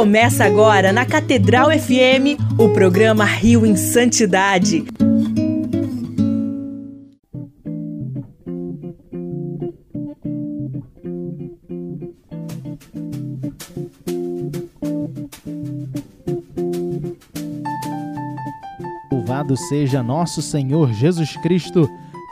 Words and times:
Começa 0.00 0.46
agora 0.46 0.94
na 0.94 1.04
Catedral 1.04 1.68
FM 1.78 2.40
o 2.58 2.70
programa 2.70 3.26
Rio 3.26 3.66
em 3.66 3.76
Santidade. 3.76 4.82
Louvado 19.12 19.54
seja 19.54 20.02
nosso 20.02 20.40
Senhor 20.40 20.94
Jesus 20.94 21.36
Cristo, 21.42 21.86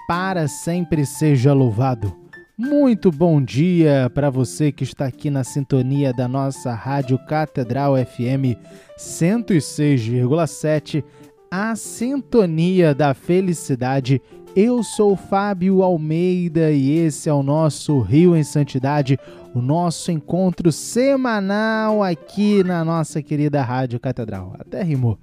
para 0.09 0.49
sempre 0.49 1.05
seja 1.05 1.53
louvado. 1.53 2.28
Muito 2.59 3.11
bom 3.13 3.41
dia 3.41 4.11
para 4.13 4.29
você 4.31 4.73
que 4.73 4.83
está 4.83 5.07
aqui 5.07 5.31
na 5.31 5.45
sintonia 5.45 6.13
da 6.13 6.27
nossa 6.27 6.75
Rádio 6.75 7.17
Catedral 7.17 7.95
FM 7.95 8.59
106,7, 8.99 11.05
a 11.49 11.77
sintonia 11.77 12.93
da 12.93 13.15
felicidade. 13.15 14.21
Eu 14.57 14.83
sou 14.83 15.15
Fábio 15.15 15.85
Almeida 15.85 16.73
e 16.73 16.99
esse 16.99 17.29
é 17.29 17.33
o 17.33 17.45
nosso 17.45 18.01
Rio 18.01 18.35
em 18.35 18.43
Santidade, 18.43 19.17
o 19.55 19.63
nosso 19.63 20.11
encontro 20.11 20.73
semanal 20.73 22.03
aqui 22.03 22.65
na 22.65 22.85
nossa 22.85 23.23
querida 23.23 23.63
Rádio 23.63 24.01
Catedral. 24.01 24.57
Até 24.59 24.83
rimou. 24.83 25.17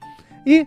E 0.46 0.66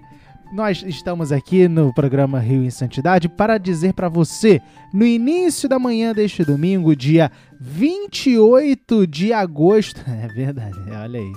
nós 0.52 0.82
estamos 0.86 1.30
aqui 1.30 1.68
no 1.68 1.92
programa 1.92 2.38
Rio 2.38 2.64
em 2.64 2.70
Santidade 2.70 3.28
para 3.28 3.58
dizer 3.58 3.92
para 3.92 4.08
você, 4.08 4.60
no 4.92 5.04
início 5.04 5.68
da 5.68 5.78
manhã 5.78 6.14
deste 6.14 6.44
domingo, 6.44 6.96
dia 6.96 7.30
28 7.60 9.06
de 9.06 9.32
agosto, 9.32 10.00
é 10.08 10.26
verdade, 10.28 10.78
olha 10.90 11.20
aí, 11.20 11.32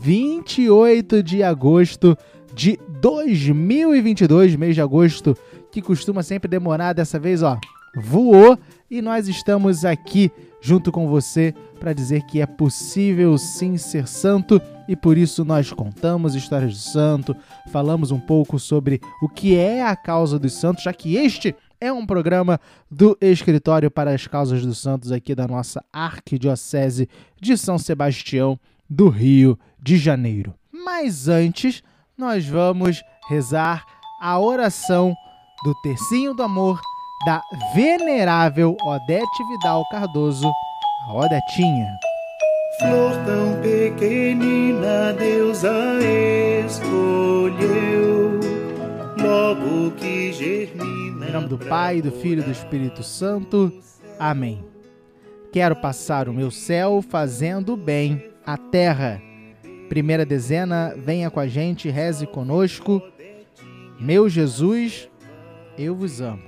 28 0.00 1.22
de 1.22 1.42
agosto 1.42 2.16
de 2.54 2.78
2022, 3.00 4.54
mês 4.56 4.74
de 4.74 4.80
agosto, 4.80 5.36
que 5.72 5.82
costuma 5.82 6.22
sempre 6.22 6.48
demorar, 6.48 6.92
dessa 6.92 7.18
vez, 7.18 7.42
ó, 7.42 7.58
voou 7.96 8.56
e 8.90 9.02
nós 9.02 9.26
estamos 9.28 9.84
aqui 9.84 10.30
junto 10.60 10.92
com 10.92 11.08
você 11.08 11.54
para 11.80 11.92
dizer 11.92 12.22
que 12.22 12.40
é 12.40 12.46
possível 12.46 13.36
sim 13.36 13.76
ser 13.76 14.06
santo 14.06 14.60
e 14.88 14.96
por 14.96 15.16
isso 15.18 15.44
nós 15.44 15.72
contamos 15.72 16.34
histórias 16.34 16.72
do 16.72 16.78
santo, 16.78 17.36
falamos 17.70 18.10
um 18.10 18.20
pouco 18.20 18.58
sobre 18.58 19.00
o 19.22 19.28
que 19.28 19.56
é 19.56 19.84
a 19.84 19.96
causa 19.96 20.38
dos 20.38 20.52
santos, 20.54 20.84
já 20.84 20.92
que 20.92 21.16
este 21.16 21.54
é 21.80 21.92
um 21.92 22.06
programa 22.06 22.60
do 22.90 23.16
Escritório 23.20 23.90
para 23.90 24.12
as 24.12 24.26
Causas 24.26 24.64
dos 24.64 24.78
Santos 24.78 25.12
aqui 25.12 25.34
da 25.34 25.46
nossa 25.46 25.84
Arquidiocese 25.92 27.08
de 27.40 27.56
São 27.56 27.78
Sebastião 27.78 28.58
do 28.88 29.08
Rio 29.08 29.58
de 29.78 29.96
Janeiro. 29.96 30.54
Mas 30.72 31.28
antes, 31.28 31.82
nós 32.16 32.46
vamos 32.46 33.02
rezar 33.28 33.84
a 34.20 34.38
oração 34.38 35.14
do 35.64 35.74
Tercinho 35.82 36.34
do 36.34 36.42
Amor 36.42 36.80
da 37.24 37.42
Venerável 37.74 38.76
Odete 38.84 39.44
Vidal 39.50 39.84
Cardoso, 39.90 40.50
a 41.08 41.14
Odetinha. 41.14 42.05
Flor 42.78 43.16
tão 43.24 43.58
pequenina, 43.62 45.14
Deus 45.14 45.64
a 45.64 45.98
escolheu, 46.66 48.38
logo 49.18 49.92
que 49.92 50.30
germina. 50.30 51.26
Em 51.26 51.32
nome 51.32 51.48
do 51.48 51.56
Pai, 51.56 52.02
do 52.02 52.12
Filho 52.12 52.42
e 52.42 52.44
do 52.44 52.50
Espírito 52.50 53.02
Santo. 53.02 53.72
Amém. 54.18 54.62
Quero 55.50 55.74
passar 55.76 56.28
o 56.28 56.34
meu 56.34 56.50
céu 56.50 57.00
fazendo 57.00 57.78
bem 57.78 58.22
a 58.44 58.58
terra. 58.58 59.22
Primeira 59.88 60.26
dezena, 60.26 60.94
venha 60.98 61.30
com 61.30 61.40
a 61.40 61.46
gente, 61.46 61.88
reze 61.88 62.26
conosco. 62.26 63.02
Meu 63.98 64.28
Jesus, 64.28 65.08
eu 65.78 65.94
vos 65.94 66.20
amo. 66.20 66.42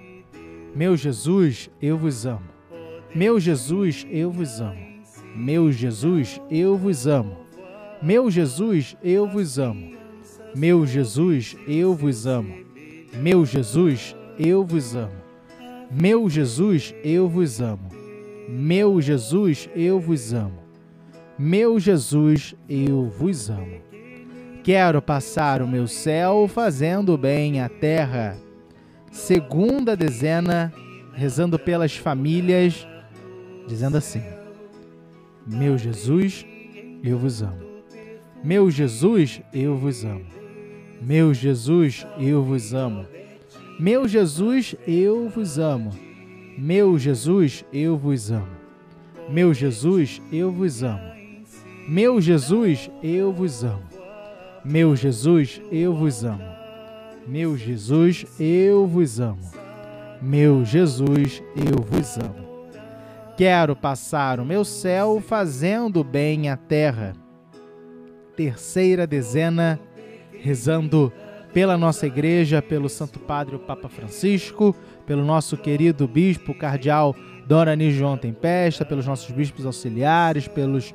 Meu 0.74 0.94
Jesus, 0.94 1.70
eu 1.80 1.96
vos 1.96 2.26
amo. 2.26 2.48
Meu 3.14 3.40
Jesus, 3.40 4.06
eu 4.10 4.30
vos 4.30 4.60
amo. 4.60 4.87
Meu 5.34 5.70
Jesus, 5.70 6.40
eu 6.50 6.76
vos 6.76 7.06
amo. 7.06 7.36
Meu 8.02 8.30
Jesus, 8.30 8.96
eu 9.02 9.26
vos 9.26 9.58
amo. 9.58 9.96
Meu 10.54 10.86
Jesus, 10.86 11.56
eu 11.66 11.94
vos 11.94 12.26
amo. 12.26 12.54
Meu 13.14 13.44
Jesus, 13.44 14.14
eu 14.38 14.64
vos 14.64 14.94
amo. 14.94 15.12
Meu 15.90 16.28
Jesus, 16.28 16.94
eu 17.02 17.28
vos 17.28 17.60
amo. 17.60 17.88
Meu 18.48 19.00
Jesus, 19.00 19.68
eu 19.74 19.98
vos 19.98 20.32
amo. 20.32 20.58
Meu 21.38 21.78
Jesus, 21.78 22.54
eu 22.68 23.04
vos 23.08 23.50
amo. 23.50 23.80
Quero 24.62 25.00
passar 25.00 25.62
o 25.62 25.68
meu 25.68 25.86
céu 25.86 26.48
fazendo 26.48 27.16
bem 27.16 27.60
à 27.60 27.68
terra. 27.68 28.36
Segunda 29.10 29.96
dezena, 29.96 30.72
rezando 31.14 31.58
pelas 31.58 31.96
famílias, 31.96 32.86
dizendo 33.66 33.96
assim: 33.96 34.22
Meu 35.48 35.78
Jesus, 35.78 36.44
eu 37.02 37.16
vos 37.16 37.42
amo. 37.42 37.58
Meu 38.44 38.70
Jesus, 38.70 39.40
eu 39.50 39.76
vos 39.76 40.04
amo. 40.04 40.26
Meu 41.00 41.32
Jesus, 41.32 42.06
eu 42.18 42.44
vos 42.44 42.74
amo. 42.74 43.06
Meu 43.80 44.06
Jesus, 44.06 44.74
eu 44.86 45.30
vos 45.30 45.58
amo. 45.58 45.90
Meu 46.58 46.98
Jesus, 46.98 47.64
eu 47.72 47.96
vos 47.96 48.30
amo. 48.30 48.48
Meu 49.30 49.54
Jesus, 49.54 50.20
eu 50.30 50.52
vos 50.52 50.82
amo. 50.82 51.00
Meu 51.88 52.20
Jesus, 52.20 52.90
eu 53.06 53.32
vos 53.32 53.64
amo. 53.64 53.78
Meu 54.64 54.94
Jesus, 54.94 55.60
eu 55.70 55.94
vos 55.94 56.24
amo. 56.24 56.44
Meu 57.26 57.56
Jesus, 57.56 58.26
eu 58.38 58.86
vos 58.86 59.18
amo. 59.18 59.50
Meu 60.20 60.64
Jesus, 60.64 61.42
eu 61.56 61.82
vos 61.82 62.18
amo. 62.18 62.47
Quero 63.38 63.76
passar 63.76 64.40
o 64.40 64.44
meu 64.44 64.64
céu 64.64 65.22
fazendo 65.24 66.02
bem 66.02 66.50
à 66.50 66.56
terra. 66.56 67.12
Terceira 68.34 69.06
dezena, 69.06 69.78
rezando 70.40 71.12
pela 71.54 71.78
nossa 71.78 72.04
igreja, 72.04 72.60
pelo 72.60 72.88
Santo 72.88 73.20
Padre 73.20 73.54
o 73.54 73.60
Papa 73.60 73.88
Francisco, 73.88 74.74
pelo 75.06 75.24
nosso 75.24 75.56
querido 75.56 76.08
Bispo 76.08 76.52
Cardeal 76.52 77.14
Dorani 77.46 77.92
João 77.92 78.16
Tempesta, 78.16 78.84
pelos 78.84 79.06
nossos 79.06 79.30
bispos 79.30 79.64
auxiliares, 79.64 80.48
pelos 80.48 80.92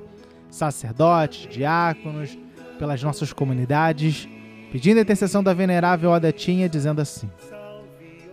sacerdotes, 0.49 1.47
diáconos, 1.49 2.37
pelas 2.77 3.01
nossas 3.01 3.31
comunidades, 3.31 4.27
pedindo 4.69 4.97
a 4.97 5.01
intercessão 5.01 5.41
da 5.41 5.53
venerável 5.53 6.11
Odetinha, 6.11 6.67
dizendo 6.67 6.99
assim: 6.99 7.29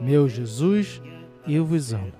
Meu 0.00 0.28
Jesus, 0.28 1.00
eu 1.46 1.64
vos 1.64 1.92
amo. 1.92 2.19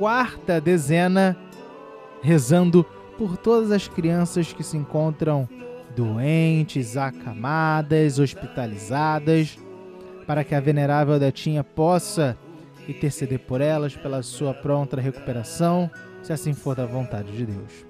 Quarta 0.00 0.58
dezena, 0.58 1.36
rezando 2.22 2.86
por 3.18 3.36
todas 3.36 3.70
as 3.70 3.86
crianças 3.86 4.50
que 4.50 4.62
se 4.62 4.78
encontram 4.78 5.46
doentes, 5.94 6.96
acamadas, 6.96 8.18
hospitalizadas, 8.18 9.58
para 10.26 10.42
que 10.42 10.54
a 10.54 10.60
venerável 10.60 11.18
Detinha 11.18 11.62
possa 11.62 12.34
interceder 12.88 13.40
por 13.40 13.60
elas 13.60 13.94
pela 13.94 14.22
sua 14.22 14.54
pronta 14.54 14.98
recuperação, 14.98 15.90
se 16.22 16.32
assim 16.32 16.54
for 16.54 16.74
da 16.74 16.86
vontade 16.86 17.36
de 17.36 17.44
Deus. 17.44 17.84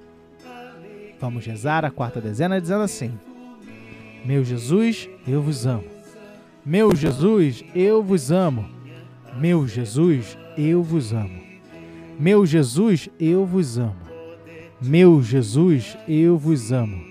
Vamos 1.21 1.47
rezar 1.47 1.85
a 1.85 1.93
quarta 1.93 2.21
dezena 2.21 2.61
dizendo 2.61 2.83
assim: 2.83 3.17
Meu 4.25 4.43
Jesus, 4.43 5.09
eu 5.29 5.41
vos 5.41 5.65
amo. 5.65 5.85
Meu 6.67 6.93
Jesus, 6.93 7.63
eu 7.73 8.03
vos 8.03 8.33
amo. 8.33 8.69
Meu 9.37 9.65
Jesus, 9.69 10.37
eu 10.59 10.83
vos 10.83 11.13
amo. 11.13 11.50
Meu 12.21 12.45
Jesus, 12.45 13.09
eu 13.19 13.47
vos 13.47 13.79
amo. 13.79 13.97
Meu 14.79 15.23
Jesus, 15.23 15.97
eu 16.07 16.37
vos 16.37 16.71
amo. 16.71 17.03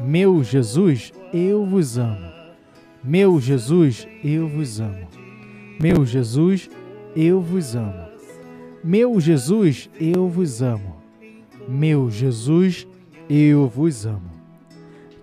Meu 0.00 0.42
Jesus, 0.42 1.12
eu 1.34 1.66
vos 1.66 1.98
amo. 1.98 2.32
Meu 3.04 3.38
Jesus, 3.38 4.08
eu 4.24 4.48
vos 4.48 4.80
amo. 4.80 5.06
Meu 5.78 6.06
Jesus, 6.06 6.70
eu 7.14 7.42
vos 7.42 7.76
amo. 7.76 8.08
Meu 8.82 9.20
Jesus, 9.20 9.90
eu 10.00 10.26
vos 10.26 10.62
amo. 10.62 10.96
Meu 11.68 12.10
Jesus, 12.10 12.88
eu 13.28 13.68
vos 13.68 14.06
amo. 14.06 14.30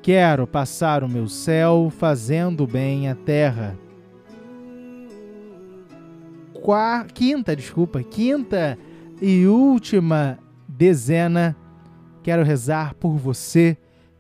Quero 0.03 0.45
passar 0.45 1.03
o 1.03 1.09
meu 1.09 1.27
céu 1.27 1.91
fazendo 1.97 2.67
bem 2.67 3.09
à 3.09 3.15
terra. 3.15 3.75
Qua... 6.53 7.07
Quinta, 7.11 7.55
desculpa, 7.55 8.03
quinta 8.03 8.77
e 9.27 9.47
última 9.47 10.37
dezena. 10.67 11.57
Quero 12.21 12.43
rezar 12.43 12.93
por 12.93 13.17
você, 13.17 13.75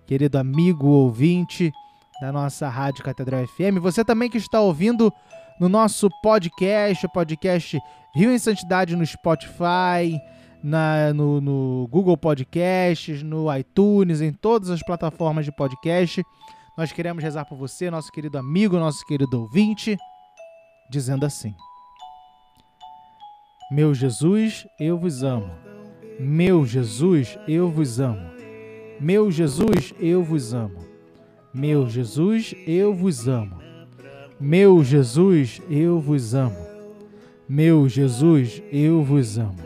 querido 0.07 0.35
amigo 0.39 0.87
ouvinte 0.87 1.71
da 2.19 2.31
nossa 2.31 2.67
Rádio 2.67 3.03
Catedral 3.03 3.45
FM. 3.45 3.77
Você 3.79 4.03
também 4.03 4.31
que 4.31 4.39
está 4.39 4.59
ouvindo 4.59 5.13
no 5.59 5.69
nosso 5.69 6.09
podcast, 6.23 7.05
o 7.05 7.09
podcast 7.11 7.79
Rio 8.15 8.31
em 8.31 8.39
Santidade 8.39 8.95
no 8.95 9.05
Spotify, 9.05 10.19
na, 10.63 11.13
no, 11.13 11.39
no 11.39 11.87
Google 11.91 12.17
Podcasts, 12.17 13.21
no 13.21 13.55
iTunes, 13.55 14.21
em 14.21 14.33
todas 14.33 14.71
as 14.71 14.81
plataformas 14.81 15.45
de 15.45 15.55
podcast. 15.55 16.23
Nós 16.75 16.91
queremos 16.91 17.23
rezar 17.23 17.45
por 17.45 17.59
você, 17.59 17.91
nosso 17.91 18.11
querido 18.11 18.39
amigo, 18.39 18.79
nosso 18.79 19.05
querido 19.05 19.39
ouvinte, 19.39 19.95
dizendo 20.89 21.27
assim: 21.27 21.53
Meu 23.75 23.93
Jesus, 23.93 24.65
eu 24.79 24.97
vos 24.97 25.21
amo. 25.21 25.51
Meu 26.17 26.65
Jesus, 26.65 27.37
eu 27.45 27.69
vos 27.69 27.99
amo. 27.99 28.21
Meu 29.01 29.29
Jesus, 29.29 29.93
eu 29.99 30.23
vos 30.23 30.53
amo. 30.53 30.79
Meu 31.53 31.85
Jesus, 31.85 32.55
eu 32.65 32.95
vos 32.95 33.27
amo. 33.27 33.57
Meu 34.39 34.81
Jesus, 34.81 35.61
eu 35.69 35.99
vos 35.99 36.33
amo. 36.33 36.55
Meu 37.49 37.89
Jesus, 37.89 38.63
eu 38.71 39.03
vos 39.03 39.37
amo. 39.37 39.59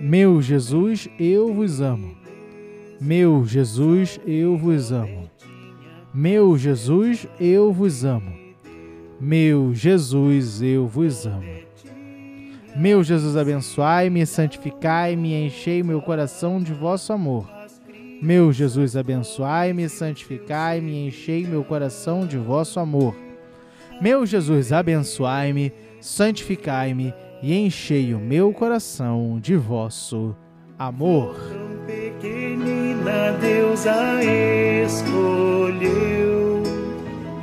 Meu 0.00 0.40
Jesus, 0.40 1.06
eu 1.18 1.52
vos 1.52 1.82
amo. 1.82 2.16
Meu 2.98 3.44
Jesus, 3.44 4.18
eu 4.26 4.56
vos 4.56 4.92
amo. 4.92 5.30
Meu 6.14 6.56
Jesus, 6.56 7.26
eu 7.38 7.70
vos 7.70 8.02
amo. 8.02 8.32
Meu 9.20 9.74
Jesus, 9.74 10.62
eu 10.62 10.86
vos 10.86 11.26
amo. 11.26 11.59
Meu 12.80 13.04
Jesus, 13.04 13.36
abençoai-me, 13.36 14.24
santificai-me 14.24 15.34
enchei 15.34 15.82
meu 15.82 16.00
coração 16.00 16.62
de 16.62 16.72
vosso 16.72 17.12
amor. 17.12 17.46
Meu 18.22 18.50
Jesus, 18.50 18.96
abençoai-me, 18.96 19.86
santificai-me 19.86 21.06
enchei 21.06 21.46
meu 21.46 21.62
coração 21.62 22.26
de 22.26 22.38
vosso 22.38 22.80
amor. 22.80 23.14
Meu 24.00 24.24
Jesus, 24.24 24.72
abençoai-me, 24.72 25.74
santificai-me 26.00 27.12
e 27.42 27.54
enchei 27.54 28.14
o 28.14 28.18
meu 28.18 28.50
coração 28.50 29.38
de 29.38 29.56
vosso 29.56 30.34
amor. 30.78 31.36
Pequenina 31.86 33.32
Deus 33.42 33.86
a 33.86 34.24
escolheu, 34.86 36.62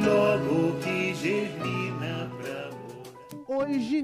logo 0.04 0.74
que 0.82 1.14
germina 1.14 2.28
pra 2.42 2.72
Hoje 3.56 4.04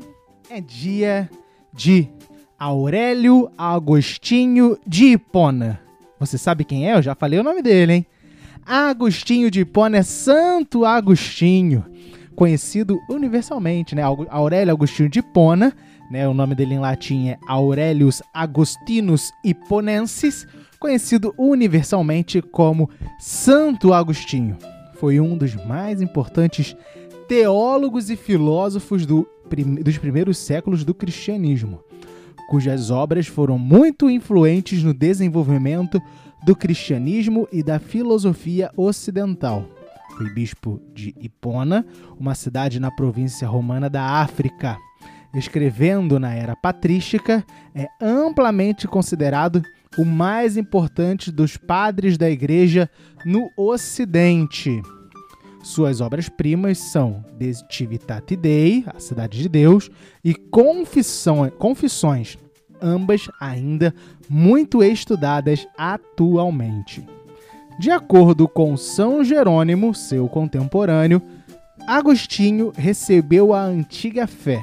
é 0.53 0.61
dia 0.61 1.27
de 1.73 2.07
Aurélio 2.59 3.51
Agostinho 3.57 4.77
de 4.85 5.05
Hipona. 5.05 5.81
Você 6.19 6.37
sabe 6.37 6.63
quem 6.63 6.87
é? 6.87 6.95
Eu 6.95 7.01
já 7.01 7.15
falei 7.15 7.39
o 7.39 7.43
nome 7.43 7.63
dele, 7.63 7.93
hein? 7.93 8.05
Agostinho 8.63 9.49
de 9.49 9.61
Hipona 9.61 9.97
é 9.97 10.03
Santo 10.03 10.85
Agostinho 10.85 11.83
conhecido 12.35 12.99
universalmente, 13.09 13.95
né? 13.95 14.03
Aurélio 14.29 14.71
Agostinho 14.71 15.09
de 15.09 15.19
Hipona, 15.21 15.73
né? 16.11 16.27
O 16.27 16.35
nome 16.35 16.53
dele 16.53 16.75
em 16.75 16.79
latim 16.79 17.29
é 17.29 17.39
Aurelius 17.47 18.21
Agostinus 18.31 19.31
Hiponensis, 19.43 20.45
conhecido 20.79 21.33
universalmente 21.35 22.43
como 22.43 22.91
Santo 23.19 23.91
Agostinho. 23.91 24.55
Foi 24.99 25.19
um 25.19 25.35
dos 25.35 25.55
mais 25.65 25.99
importantes 25.99 26.77
teólogos 27.27 28.11
e 28.11 28.15
filósofos 28.15 29.07
do, 29.07 29.27
dos 29.55 29.97
primeiros 29.97 30.37
séculos 30.37 30.83
do 30.83 30.93
cristianismo, 30.93 31.81
cujas 32.49 32.89
obras 32.89 33.27
foram 33.27 33.57
muito 33.57 34.09
influentes 34.09 34.83
no 34.83 34.93
desenvolvimento 34.93 36.01
do 36.45 36.55
cristianismo 36.55 37.47
e 37.51 37.61
da 37.61 37.79
filosofia 37.79 38.71
ocidental 38.75 39.67
foi 40.13 40.29
bispo 40.29 40.79
de 40.93 41.13
Hipona, 41.19 41.85
uma 42.19 42.35
cidade 42.35 42.79
na 42.79 42.91
província 42.91 43.47
romana 43.47 43.89
da 43.89 44.21
África. 44.21 44.77
Escrevendo 45.33 46.19
na 46.19 46.33
era 46.33 46.55
patrística, 46.55 47.43
é 47.73 47.87
amplamente 47.99 48.87
considerado 48.87 49.63
o 49.97 50.05
mais 50.05 50.55
importante 50.55 51.31
dos 51.31 51.57
padres 51.57 52.17
da 52.17 52.29
Igreja 52.29 52.89
no 53.25 53.49
Ocidente. 53.57 54.81
Suas 55.63 56.01
obras-primas 56.01 56.77
são 56.77 57.23
De 57.39 57.53
Civitate 57.71 58.35
Dei, 58.35 58.83
a 58.85 58.99
Cidade 58.99 59.41
de 59.41 59.47
Deus, 59.47 59.89
e 60.21 60.35
Confissões, 60.35 62.37
ambas 62.81 63.29
ainda 63.39 63.95
muito 64.29 64.83
estudadas 64.83 65.65
atualmente. 65.77 67.07
De 67.79 67.89
acordo 67.89 68.45
com 68.45 68.75
São 68.75 69.23
Jerônimo, 69.23 69.95
seu 69.95 70.27
contemporâneo, 70.27 71.21
Agostinho 71.87 72.73
recebeu 72.75 73.53
a 73.53 73.63
antiga 73.63 74.27
fé. 74.27 74.61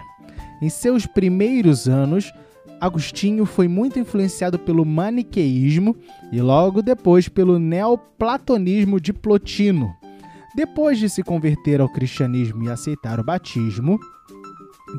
Em 0.60 0.68
seus 0.68 1.06
primeiros 1.06 1.88
anos, 1.88 2.30
Agostinho 2.78 3.46
foi 3.46 3.68
muito 3.68 3.98
influenciado 3.98 4.58
pelo 4.58 4.84
maniqueísmo 4.84 5.96
e 6.30 6.42
logo 6.42 6.82
depois 6.82 7.26
pelo 7.26 7.58
neoplatonismo 7.58 9.00
de 9.00 9.14
Plotino. 9.14 9.98
Depois 10.54 10.98
de 10.98 11.08
se 11.08 11.22
converter 11.22 11.80
ao 11.80 11.88
cristianismo 11.88 12.64
e 12.64 12.70
aceitar 12.70 13.20
o 13.20 13.24
batismo, 13.24 13.98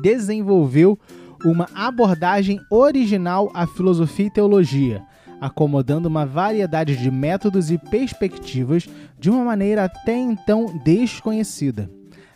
desenvolveu 0.00 0.98
uma 1.44 1.68
abordagem 1.74 2.60
original 2.70 3.50
à 3.52 3.66
filosofia 3.66 4.26
e 4.26 4.30
teologia, 4.30 5.02
acomodando 5.40 6.08
uma 6.08 6.24
variedade 6.24 6.96
de 6.96 7.10
métodos 7.10 7.70
e 7.70 7.76
perspectivas 7.76 8.88
de 9.18 9.28
uma 9.28 9.44
maneira 9.44 9.84
até 9.84 10.16
então 10.16 10.66
desconhecida. 10.84 11.90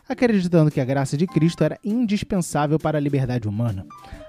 Acreditando 0.08 0.70
que 0.70 0.80
a 0.80 0.84
graça 0.84 1.16
de 1.16 1.26
Cristo 1.26 1.64
era 1.64 1.78
indispensável 1.82 2.78
para 2.78 2.96
a 2.96 3.00
liberdade 3.00 3.48
humana, 3.48 3.84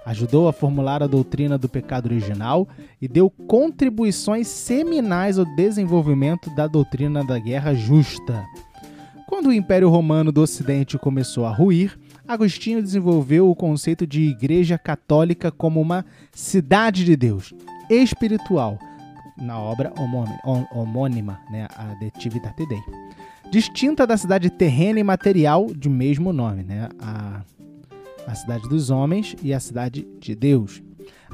ajudou 0.05 0.47
a 0.47 0.53
formular 0.53 1.03
a 1.03 1.07
doutrina 1.07 1.55
do 1.55 1.69
pecado 1.69 2.07
original 2.07 2.67
e 2.99 3.07
deu 3.07 3.29
contribuições 3.29 4.47
seminais 4.47 5.37
ao 5.37 5.45
desenvolvimento 5.55 6.49
da 6.55 6.65
doutrina 6.65 7.23
da 7.23 7.37
guerra 7.37 7.75
justa. 7.75 8.43
Quando 9.27 9.47
o 9.47 9.53
Império 9.53 9.89
Romano 9.89 10.31
do 10.31 10.41
Ocidente 10.41 10.97
começou 10.97 11.45
a 11.45 11.51
ruir, 11.51 11.99
Agostinho 12.25 12.81
desenvolveu 12.81 13.49
o 13.49 13.55
conceito 13.55 14.07
de 14.07 14.21
Igreja 14.21 14.77
Católica 14.77 15.51
como 15.51 15.81
uma 15.81 16.05
cidade 16.31 17.03
de 17.03 17.13
Deus, 17.17 17.53
espiritual, 17.89 18.79
na 19.37 19.59
obra 19.59 19.93
homônima, 20.71 21.41
né, 21.51 21.67
a 21.75 21.93
De 21.95 22.09
Civitate 22.21 22.65
Dei. 22.67 22.81
Distinta 23.51 24.07
da 24.07 24.15
cidade 24.15 24.49
terrena 24.49 25.01
e 25.01 25.03
material 25.03 25.67
de 25.75 25.89
mesmo 25.89 26.31
nome, 26.31 26.63
né, 26.63 26.87
a, 26.97 27.41
a 28.25 28.33
cidade 28.33 28.67
dos 28.69 28.89
homens 28.89 29.35
e 29.43 29.53
a 29.53 29.59
cidade 29.59 30.07
de 30.21 30.35
Deus. 30.35 30.81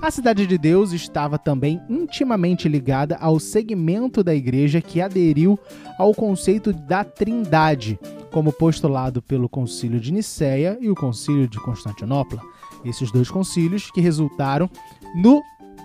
A 0.01 0.11
cidade 0.11 0.45
de 0.45 0.57
Deus 0.57 0.91
estava 0.91 1.37
também 1.37 1.81
intimamente 1.89 2.67
ligada 2.67 3.17
ao 3.17 3.39
segmento 3.39 4.23
da 4.23 4.35
igreja 4.35 4.81
que 4.81 5.01
aderiu 5.01 5.57
ao 5.97 6.13
conceito 6.13 6.73
da 6.73 7.03
Trindade, 7.03 7.99
como 8.31 8.51
postulado 8.51 9.21
pelo 9.21 9.47
Concílio 9.47 9.99
de 9.99 10.11
Nicéia 10.11 10.77
e 10.81 10.89
o 10.89 10.95
Concílio 10.95 11.47
de 11.47 11.59
Constantinopla. 11.59 12.41
Esses 12.83 13.11
dois 13.11 13.29
concílios 13.29 13.89
que 13.91 14.01
resultaram 14.01 14.69
no 15.15 15.41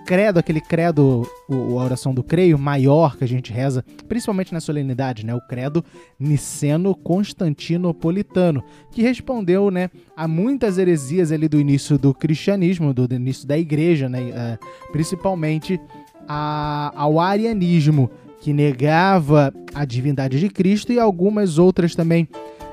credo, 0.08 0.38
aquele 0.38 0.60
credo, 0.62 1.30
o, 1.46 1.78
a 1.78 1.84
oração 1.84 2.14
do 2.14 2.22
creio 2.22 2.58
maior 2.58 3.18
que 3.18 3.24
a 3.24 3.28
gente 3.28 3.52
reza, 3.52 3.84
principalmente 4.08 4.54
na 4.54 4.60
solenidade, 4.60 5.26
né? 5.26 5.34
O 5.34 5.40
credo 5.42 5.84
niceno-constantinopolitano, 6.18 8.64
que 8.90 9.02
respondeu, 9.02 9.70
né, 9.70 9.90
a 10.16 10.26
muitas 10.26 10.78
heresias 10.78 11.30
ali 11.30 11.46
do 11.46 11.60
início 11.60 11.98
do 11.98 12.14
cristianismo, 12.14 12.94
do, 12.94 13.06
do 13.06 13.16
início 13.16 13.46
da 13.46 13.58
igreja, 13.58 14.08
né? 14.08 14.22
Uh, 14.22 14.58
principalmente 14.92 15.78
a, 16.26 16.90
ao 16.96 17.20
arianismo, 17.20 18.10
que 18.40 18.54
negava 18.54 19.52
a 19.74 19.84
divindade 19.84 20.40
de 20.40 20.48
Cristo 20.48 20.90
e 20.90 20.98
algumas 20.98 21.58
outras 21.58 21.94
também 21.94 22.26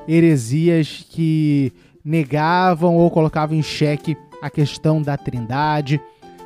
heresias 0.08 1.06
que 1.10 1.74
negavam 2.01 2.96
ou 2.96 3.12
colocavam 3.12 3.58
em 3.58 3.62
xeque 3.62 4.15
a 4.42 4.50
questão 4.50 5.01
da 5.01 5.18
trindade, 5.18 6.00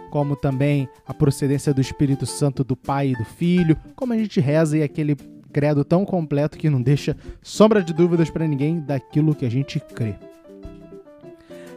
como 0.09 0.35
também 0.35 0.89
a 1.07 1.13
procedência 1.13 1.73
do 1.73 1.81
Espírito 1.81 2.25
Santo 2.25 2.63
do 2.63 2.75
Pai 2.75 3.09
e 3.09 3.15
do 3.15 3.25
Filho, 3.25 3.77
como 3.95 4.13
a 4.13 4.17
gente 4.17 4.39
reza 4.39 4.77
e 4.77 4.83
aquele 4.83 5.15
credo 5.51 5.83
tão 5.83 6.05
completo 6.05 6.57
que 6.57 6.69
não 6.69 6.81
deixa 6.81 7.17
sombra 7.41 7.81
de 7.81 7.93
dúvidas 7.93 8.29
para 8.29 8.47
ninguém 8.47 8.79
daquilo 8.79 9.35
que 9.35 9.45
a 9.45 9.49
gente 9.49 9.79
crê. 9.79 10.15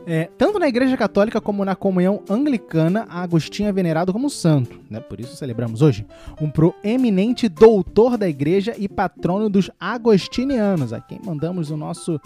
É, 0.04 0.28
tanto 0.36 0.58
na 0.58 0.66
Igreja 0.66 0.96
Católica 0.96 1.40
como 1.40 1.64
na 1.64 1.76
comunhão 1.76 2.22
anglicana, 2.28 3.06
Agostinho 3.08 3.68
é 3.68 3.72
venerado 3.72 4.12
como 4.12 4.28
santo, 4.28 4.80
né? 4.90 4.98
por 4.98 5.20
isso 5.20 5.36
celebramos 5.36 5.80
hoje, 5.80 6.04
um 6.40 6.50
proeminente 6.50 7.48
doutor 7.48 8.16
da 8.18 8.28
Igreja 8.28 8.74
e 8.76 8.88
patrono 8.88 9.48
dos 9.48 9.70
agostinianos, 9.78 10.92
a 10.92 11.00
quem 11.00 11.20
mandamos 11.24 11.70
o 11.70 11.76
nosso 11.76 12.20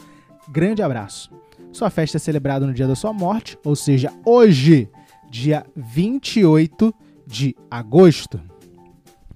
grande 0.48 0.82
abraço. 0.82 1.30
Sua 1.70 1.90
festa 1.90 2.16
é 2.16 2.20
celebrada 2.20 2.66
no 2.66 2.72
dia 2.72 2.86
da 2.86 2.94
sua 2.94 3.12
morte, 3.12 3.58
ou 3.62 3.76
seja, 3.76 4.10
hoje, 4.24 4.88
dia 5.36 5.66
28 5.76 6.94
de 7.26 7.54
agosto. 7.70 8.40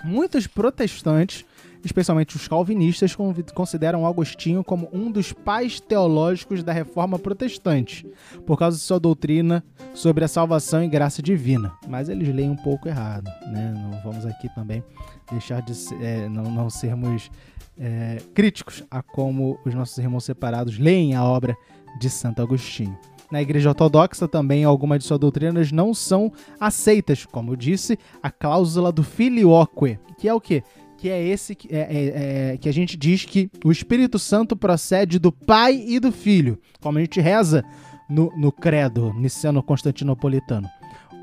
Muitos 0.04 0.46
protestantes 0.46 1.44
especialmente 1.84 2.36
os 2.36 2.46
calvinistas, 2.46 3.16
consideram 3.54 4.06
Agostinho 4.06 4.62
como 4.62 4.88
um 4.92 5.10
dos 5.10 5.32
pais 5.32 5.80
teológicos 5.80 6.62
da 6.62 6.72
reforma 6.72 7.18
protestante, 7.18 8.06
por 8.46 8.58
causa 8.58 8.76
de 8.76 8.82
sua 8.82 9.00
doutrina 9.00 9.64
sobre 9.94 10.24
a 10.24 10.28
salvação 10.28 10.82
e 10.84 10.88
graça 10.88 11.22
divina. 11.22 11.72
Mas 11.88 12.08
eles 12.08 12.34
leem 12.34 12.50
um 12.50 12.56
pouco 12.56 12.88
errado, 12.88 13.30
né? 13.50 13.74
Não 13.74 13.98
vamos 14.02 14.26
aqui 14.26 14.54
também 14.54 14.84
deixar 15.30 15.62
de 15.62 15.72
é, 16.02 16.28
não, 16.28 16.44
não 16.44 16.68
sermos 16.68 17.30
é, 17.78 18.18
críticos 18.34 18.84
a 18.90 19.02
como 19.02 19.58
os 19.64 19.74
nossos 19.74 19.96
irmãos 19.98 20.24
separados 20.24 20.78
leem 20.78 21.14
a 21.14 21.24
obra 21.24 21.56
de 21.98 22.10
Santo 22.10 22.42
Agostinho. 22.42 22.96
Na 23.30 23.40
Igreja 23.40 23.68
Ortodoxa 23.68 24.26
também 24.26 24.64
algumas 24.64 25.00
de 25.00 25.04
suas 25.04 25.20
doutrinas 25.20 25.70
não 25.70 25.94
são 25.94 26.32
aceitas, 26.58 27.24
como 27.24 27.56
disse, 27.56 27.98
a 28.22 28.30
cláusula 28.30 28.90
do 28.90 29.02
filioque, 29.02 29.98
que 30.18 30.28
é 30.28 30.34
o 30.34 30.40
quê? 30.40 30.62
que 31.00 31.08
é 31.08 31.26
esse 31.26 31.54
que, 31.54 31.74
é, 31.74 31.78
é, 31.80 32.52
é, 32.52 32.56
que 32.58 32.68
a 32.68 32.72
gente 32.72 32.94
diz 32.94 33.24
que 33.24 33.50
o 33.64 33.72
Espírito 33.72 34.18
Santo 34.18 34.54
procede 34.54 35.18
do 35.18 35.32
Pai 35.32 35.82
e 35.86 35.98
do 35.98 36.12
Filho, 36.12 36.58
como 36.78 36.98
a 36.98 37.00
gente 37.00 37.18
reza 37.22 37.64
no, 38.08 38.30
no 38.36 38.52
credo 38.52 39.10
niceno-constantinopolitano. 39.14 40.68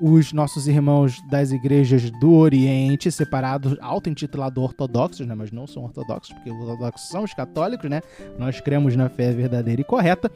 Os 0.02 0.34
nossos 0.34 0.68
irmãos 0.68 1.22
das 1.30 1.52
igrejas 1.52 2.10
do 2.20 2.34
Oriente, 2.34 3.12
separados, 3.12 3.78
auto-intitulados 3.80 4.64
ortodoxos, 4.64 5.28
né, 5.28 5.36
mas 5.36 5.52
não 5.52 5.68
são 5.68 5.84
ortodoxos, 5.84 6.34
porque 6.34 6.50
os 6.50 6.68
ortodoxos 6.68 7.10
são 7.10 7.24
os 7.24 7.34
católicos, 7.34 7.90
né? 7.90 8.02
Nós 8.38 8.60
cremos 8.60 8.96
na 8.96 9.10
fé 9.10 9.32
verdadeira 9.32 9.82
e 9.82 9.84
correta. 9.84 10.32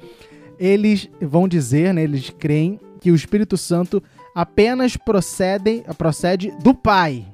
Eles 0.60 1.10
vão 1.22 1.48
dizer, 1.48 1.94
né, 1.94 2.04
eles 2.04 2.30
creem 2.30 2.80
que 3.00 3.12
o 3.12 3.16
Espírito 3.16 3.58
Santo 3.58 4.02
apenas 4.36 4.96
procede, 4.96 5.84
procede 5.98 6.52
do 6.64 6.74
Pai, 6.74 7.26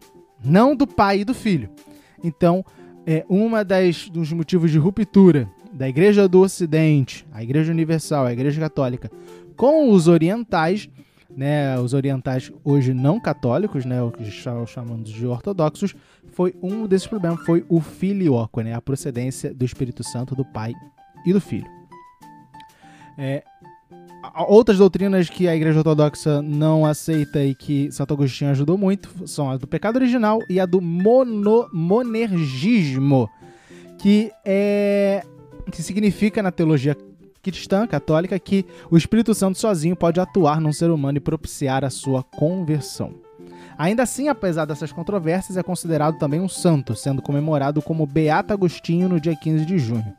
não 0.43 0.75
do 0.75 0.87
Pai 0.87 1.19
e 1.19 1.25
do 1.25 1.33
Filho. 1.33 1.69
Então, 2.23 2.63
é, 3.05 3.25
uma 3.29 3.63
das 3.63 4.09
dos 4.09 4.31
motivos 4.31 4.71
de 4.71 4.77
ruptura 4.77 5.49
da 5.71 5.87
Igreja 5.87 6.27
do 6.27 6.41
Ocidente, 6.41 7.25
a 7.31 7.43
Igreja 7.43 7.71
Universal, 7.71 8.25
a 8.25 8.33
Igreja 8.33 8.59
Católica, 8.59 9.11
com 9.55 9.91
os 9.91 10.07
orientais, 10.07 10.89
né, 11.29 11.79
os 11.79 11.93
orientais 11.93 12.51
hoje 12.63 12.93
não 12.93 13.19
católicos, 13.19 13.85
né, 13.85 14.01
o 14.01 14.11
que 14.11 14.23
chamamos 14.31 15.09
de 15.09 15.27
ortodoxos, 15.27 15.95
foi 16.31 16.55
um 16.61 16.87
desses 16.87 17.07
problemas, 17.07 17.45
foi 17.45 17.65
o 17.69 17.79
filioque, 17.79 18.63
né, 18.63 18.73
a 18.73 18.81
procedência 18.81 19.53
do 19.53 19.65
Espírito 19.65 20.03
Santo 20.03 20.35
do 20.35 20.45
Pai 20.45 20.73
e 21.25 21.33
do 21.33 21.41
Filho. 21.41 21.76
É, 23.17 23.43
outras 24.47 24.77
doutrinas 24.77 25.29
que 25.29 25.47
a 25.47 25.55
Igreja 25.55 25.79
Ortodoxa 25.79 26.41
não 26.41 26.85
aceita 26.85 27.43
e 27.43 27.55
que 27.55 27.91
Santo 27.91 28.13
Agostinho 28.13 28.51
ajudou 28.51 28.77
muito 28.77 29.27
são 29.27 29.49
a 29.49 29.57
do 29.57 29.67
pecado 29.67 29.95
original 29.95 30.39
e 30.49 30.59
a 30.59 30.65
do 30.65 30.81
mono, 30.81 31.67
monergismo, 31.73 33.29
que 33.97 34.31
é 34.45 35.23
que 35.71 35.83
significa 35.83 36.41
na 36.41 36.51
teologia 36.51 36.95
cristã 37.41 37.85
católica 37.85 38.39
que 38.39 38.65
o 38.89 38.97
Espírito 38.97 39.33
Santo 39.33 39.57
sozinho 39.57 39.95
pode 39.95 40.19
atuar 40.19 40.61
num 40.61 40.71
ser 40.71 40.89
humano 40.89 41.17
e 41.17 41.21
propiciar 41.21 41.83
a 41.83 41.89
sua 41.89 42.23
conversão. 42.23 43.15
Ainda 43.77 44.03
assim, 44.03 44.27
apesar 44.27 44.65
dessas 44.65 44.91
controvérsias, 44.91 45.55
é 45.57 45.61
considerado 45.61 46.17
também 46.17 46.39
um 46.39 46.49
santo, 46.49 46.95
sendo 46.95 47.21
comemorado 47.21 47.81
como 47.81 48.07
Beato 48.07 48.53
Agostinho 48.53 49.07
no 49.07 49.19
dia 49.19 49.35
15 49.35 49.65
de 49.65 49.77
junho. 49.77 50.15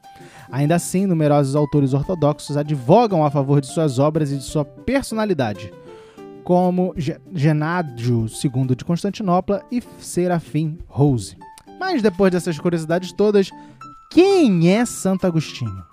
Ainda 0.51 0.77
assim, 0.77 1.07
numerosos 1.07 1.55
autores 1.55 1.93
ortodoxos 1.93 2.57
advogam 2.57 3.25
a 3.25 3.31
favor 3.31 3.61
de 3.61 3.67
suas 3.67 3.99
obras 3.99 4.33
e 4.33 4.37
de 4.37 4.45
sua 4.45 4.65
personalidade, 4.65 5.73
como 6.45 6.95
Genádio 7.33 8.27
II 8.27 8.75
de 8.75 8.85
Constantinopla 8.85 9.63
e 9.71 9.83
Serafim 9.99 10.79
Rose. 10.87 11.37
Mas 11.79 12.03
depois 12.03 12.33
dessas 12.33 12.59
curiosidades 12.59 13.13
todas, 13.13 13.51
quem 14.11 14.71
é 14.71 14.85
Santo 14.87 15.27
Agostinho? 15.27 15.85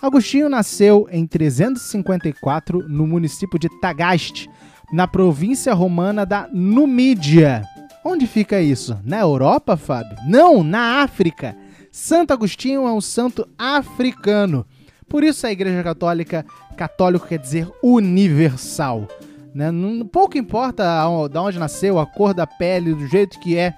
Agostinho 0.00 0.48
nasceu 0.48 1.08
em 1.10 1.26
354 1.26 2.88
no 2.88 3.06
município 3.06 3.58
de 3.58 3.68
Tagaste, 3.80 4.48
na 4.92 5.06
província 5.06 5.74
romana 5.74 6.24
da 6.24 6.48
Numídia. 6.52 7.62
Onde 8.04 8.26
fica 8.26 8.60
isso? 8.60 8.96
Na 9.04 9.18
Europa, 9.18 9.76
Fábio? 9.76 10.16
Não, 10.26 10.62
na 10.62 11.02
África. 11.02 11.56
Santo 11.98 12.32
Agostinho 12.32 12.86
é 12.86 12.92
um 12.92 13.00
santo 13.00 13.48
africano. 13.58 14.64
Por 15.08 15.24
isso 15.24 15.44
a 15.44 15.50
Igreja 15.50 15.82
Católica, 15.82 16.46
católico 16.76 17.26
quer 17.26 17.40
dizer 17.40 17.68
universal. 17.82 19.08
Né? 19.52 19.68
Pouco 20.12 20.38
importa 20.38 20.84
de 21.28 21.38
onde 21.38 21.58
nasceu, 21.58 21.98
a 21.98 22.06
cor 22.06 22.32
da 22.32 22.46
pele, 22.46 22.94
do 22.94 23.08
jeito 23.08 23.40
que 23.40 23.58
é. 23.58 23.74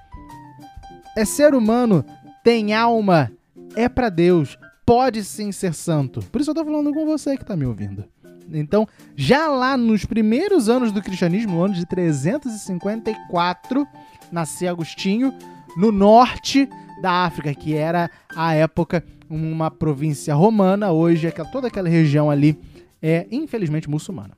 É 1.17 1.25
ser 1.25 1.55
humano, 1.55 2.05
tem 2.45 2.75
alma, 2.75 3.33
é 3.75 3.89
para 3.89 4.11
Deus, 4.11 4.59
pode 4.85 5.25
sim 5.25 5.50
ser 5.50 5.73
santo. 5.73 6.21
Por 6.31 6.43
isso 6.43 6.50
eu 6.50 6.55
tô 6.55 6.62
falando 6.62 6.93
com 6.93 7.07
você 7.07 7.39
que 7.39 7.45
tá 7.45 7.57
me 7.57 7.65
ouvindo. 7.65 8.05
Então, 8.53 8.87
já 9.17 9.49
lá 9.49 9.79
nos 9.79 10.05
primeiros 10.05 10.69
anos 10.69 10.93
do 10.93 11.00
cristianismo, 11.00 11.55
no 11.55 11.65
ano 11.65 11.75
de 11.75 11.87
354, 11.87 13.87
nasceu 14.31 14.69
Agostinho, 14.69 15.33
no 15.75 15.91
norte 15.91 16.69
da 17.00 17.25
África, 17.25 17.54
que 17.54 17.75
era 17.75 18.11
a 18.35 18.54
época 18.54 19.04
uma 19.28 19.71
província 19.71 20.35
romana, 20.35 20.90
hoje 20.90 21.26
é 21.26 21.30
toda 21.30 21.69
aquela 21.69 21.88
região 21.88 22.30
ali 22.30 22.59
é 23.02 23.26
infelizmente 23.30 23.88
muçulmana. 23.88 24.37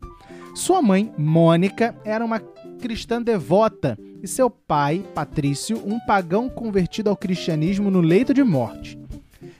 Sua 0.54 0.82
mãe, 0.82 1.12
Mônica, 1.16 1.96
era 2.04 2.24
uma 2.24 2.38
cristã 2.80 3.22
devota 3.22 3.98
e 4.22 4.28
seu 4.28 4.50
pai, 4.50 5.04
Patrício, 5.14 5.80
um 5.84 5.98
pagão 6.00 6.48
convertido 6.48 7.10
ao 7.10 7.16
cristianismo 7.16 7.90
no 7.90 8.00
leito 8.00 8.34
de 8.34 8.44
morte. 8.44 8.98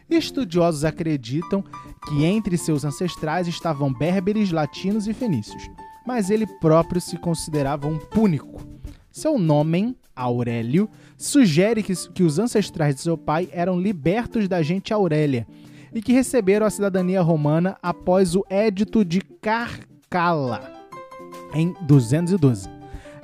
Estudiosos 0.09 0.85
acreditam 0.85 1.65
que 2.07 2.25
entre 2.25 2.59
seus 2.59 2.85
ancestrais 2.85 3.49
estavam 3.49 3.93
berberes, 3.93 4.53
latinos 4.53 5.09
e 5.09 5.15
fenícios, 5.15 5.69
mas 6.07 6.31
ele 6.31 6.47
próprio 6.61 7.01
se 7.01 7.17
considerava 7.17 7.89
um 7.89 7.99
púnico. 7.99 8.61
Seu 9.11 9.39
nome, 9.39 9.97
Aurélio, 10.15 10.89
sugere 11.17 11.83
que, 11.83 11.95
que 12.11 12.23
os 12.23 12.39
ancestrais 12.39 12.95
de 12.95 13.01
seu 13.01 13.17
pai 13.17 13.49
eram 13.53 13.81
libertos 13.81 14.49
da 14.49 14.63
gente 14.63 14.93
Aurélia 14.93 15.47
e 15.95 16.01
que 16.01 16.13
receberam 16.13 16.67
a 16.67 16.71
cidadania 16.71 17.21
romana 17.21 17.77
após 17.83 18.35
o 18.35 18.45
Édito 18.49 19.05
de 19.05 19.21
Carcala, 19.21 20.73
em 21.55 21.75
212. 21.83 22.69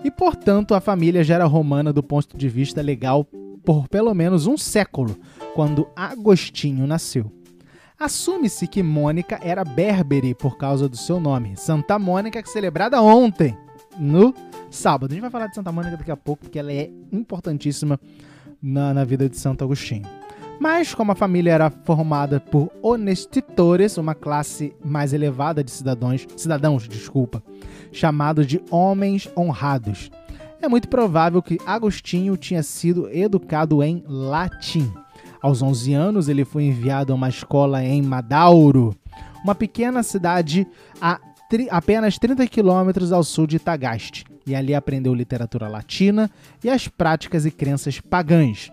E, 0.04 0.10
portanto, 0.10 0.74
a 0.74 0.80
família 0.80 1.24
já 1.24 1.36
era 1.36 1.44
romana 1.44 1.92
do 1.92 2.02
ponto 2.02 2.36
de 2.36 2.48
vista 2.48 2.80
legal 2.80 3.26
por 3.64 3.88
pelo 3.88 4.14
menos 4.14 4.46
um 4.46 4.56
século, 4.56 5.16
quando 5.54 5.88
Agostinho 5.94 6.86
nasceu. 6.86 7.30
Assume-se 7.98 8.66
que 8.68 8.82
Mônica 8.82 9.40
era 9.42 9.64
berbere 9.64 10.34
por 10.34 10.56
causa 10.56 10.88
do 10.88 10.96
seu 10.96 11.18
nome, 11.18 11.56
Santa 11.56 11.98
Mônica, 11.98 12.40
que 12.42 12.48
celebrada 12.48 13.02
ontem, 13.02 13.58
no 13.98 14.32
sábado. 14.70 15.10
A 15.10 15.14
gente 15.14 15.22
vai 15.22 15.30
falar 15.30 15.46
de 15.46 15.54
Santa 15.54 15.72
Mônica 15.72 15.96
daqui 15.96 16.10
a 16.10 16.16
pouco, 16.16 16.44
porque 16.44 16.58
ela 16.58 16.72
é 16.72 16.90
importantíssima 17.12 17.98
na, 18.62 18.92
na 18.94 19.04
vida 19.04 19.28
de 19.28 19.36
Santo 19.36 19.64
Agostinho. 19.64 20.06
Mas, 20.60 20.92
como 20.92 21.12
a 21.12 21.14
família 21.14 21.52
era 21.52 21.70
formada 21.70 22.40
por 22.40 22.70
honestitores, 22.82 23.96
uma 23.96 24.14
classe 24.14 24.74
mais 24.84 25.12
elevada 25.12 25.62
de 25.62 25.70
cidadãos, 25.70 26.26
cidadãos, 26.36 26.88
desculpa, 26.88 27.42
chamados 27.92 28.46
de 28.46 28.60
homens 28.70 29.30
honrados, 29.36 30.10
é 30.60 30.68
muito 30.68 30.88
provável 30.88 31.40
que 31.40 31.58
Agostinho 31.64 32.36
tinha 32.36 32.64
sido 32.64 33.08
educado 33.10 33.82
em 33.82 34.02
latim. 34.08 34.92
Aos 35.40 35.62
11 35.62 35.94
anos, 35.94 36.28
ele 36.28 36.44
foi 36.44 36.64
enviado 36.64 37.12
a 37.12 37.16
uma 37.16 37.28
escola 37.28 37.84
em 37.84 38.02
Madauro, 38.02 38.92
uma 39.44 39.54
pequena 39.54 40.02
cidade 40.02 40.66
a 41.00 41.20
apenas 41.70 42.18
30 42.18 42.46
quilômetros 42.48 43.12
ao 43.12 43.22
sul 43.22 43.46
de 43.46 43.58
Tagaste, 43.58 44.24
e 44.48 44.54
ali 44.54 44.74
aprendeu 44.74 45.14
literatura 45.14 45.68
latina 45.68 46.30
e 46.64 46.70
as 46.70 46.88
práticas 46.88 47.44
e 47.46 47.50
crenças 47.50 48.00
pagãs. 48.00 48.72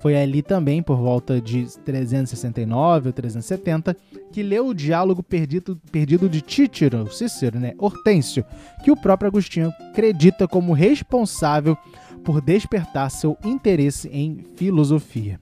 Foi 0.00 0.16
ali 0.16 0.42
também, 0.42 0.82
por 0.82 0.96
volta 0.96 1.40
de 1.40 1.64
369 1.84 3.10
ou 3.10 3.12
370, 3.12 3.96
que 4.32 4.42
leu 4.42 4.66
o 4.66 4.74
diálogo 4.74 5.22
perdido, 5.22 5.80
perdido 5.92 6.28
de 6.28 6.42
Cícero, 6.44 7.08
Cícero, 7.12 7.60
né, 7.60 7.72
Hortêncio, 7.78 8.44
que 8.82 8.90
o 8.90 8.96
próprio 8.96 9.28
Agostinho 9.28 9.72
acredita 9.90 10.48
como 10.48 10.72
responsável 10.72 11.78
por 12.24 12.40
despertar 12.40 13.12
seu 13.12 13.38
interesse 13.44 14.08
em 14.08 14.44
filosofia. 14.56 15.40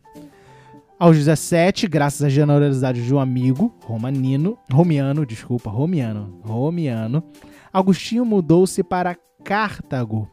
Aos 0.99 1.17
17, 1.17 1.89
graças 1.89 2.23
à 2.23 2.29
generosidade 2.29 3.03
de 3.03 3.15
um 3.15 3.19
amigo, 3.19 3.75
romanino, 3.87 4.59
romiano, 4.71 5.25
desculpa, 5.25 5.71
romiano, 5.71 6.39
romiano, 6.45 7.25
Agostinho 7.73 8.27
mudou-se 8.27 8.83
para 8.83 9.17
Cartago 9.51 10.31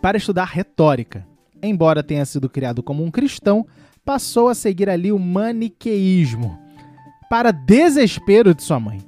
para 0.00 0.16
estudar 0.16 0.46
retórica. 0.46 1.26
Embora 1.62 2.02
tenha 2.02 2.24
sido 2.24 2.48
criado 2.48 2.82
como 2.82 3.04
um 3.04 3.10
cristão, 3.10 3.66
passou 4.06 4.48
a 4.48 4.54
seguir 4.54 4.88
ali 4.88 5.12
o 5.12 5.18
maniqueísmo, 5.18 6.58
para 7.28 7.52
desespero 7.52 8.54
de 8.54 8.62
sua 8.62 8.80
mãe. 8.80 9.02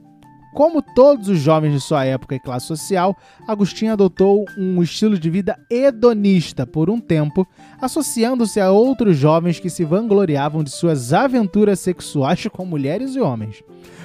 Como 0.52 0.82
todos 0.82 1.28
os 1.28 1.38
jovens 1.38 1.72
de 1.72 1.80
sua 1.80 2.04
época 2.04 2.34
e 2.34 2.40
classe 2.40 2.66
social, 2.66 3.16
Agostinho 3.48 3.94
adotou 3.94 4.44
um 4.58 4.82
estilo 4.82 5.18
de 5.18 5.30
vida 5.30 5.58
hedonista 5.70 6.66
por 6.66 6.90
um 6.90 7.00
tempo, 7.00 7.48
associando-se 7.80 8.60
a 8.60 8.70
outros 8.70 9.16
jovens 9.16 9.58
que 9.58 9.70
se 9.70 9.86
vangloriavam 9.86 10.62
de 10.62 10.70
suas 10.70 11.14
aventuras 11.14 11.80
sexuais 11.80 12.46
com 12.48 12.66
mulheres 12.66 13.16
e 13.16 13.20
homens. 13.20 13.64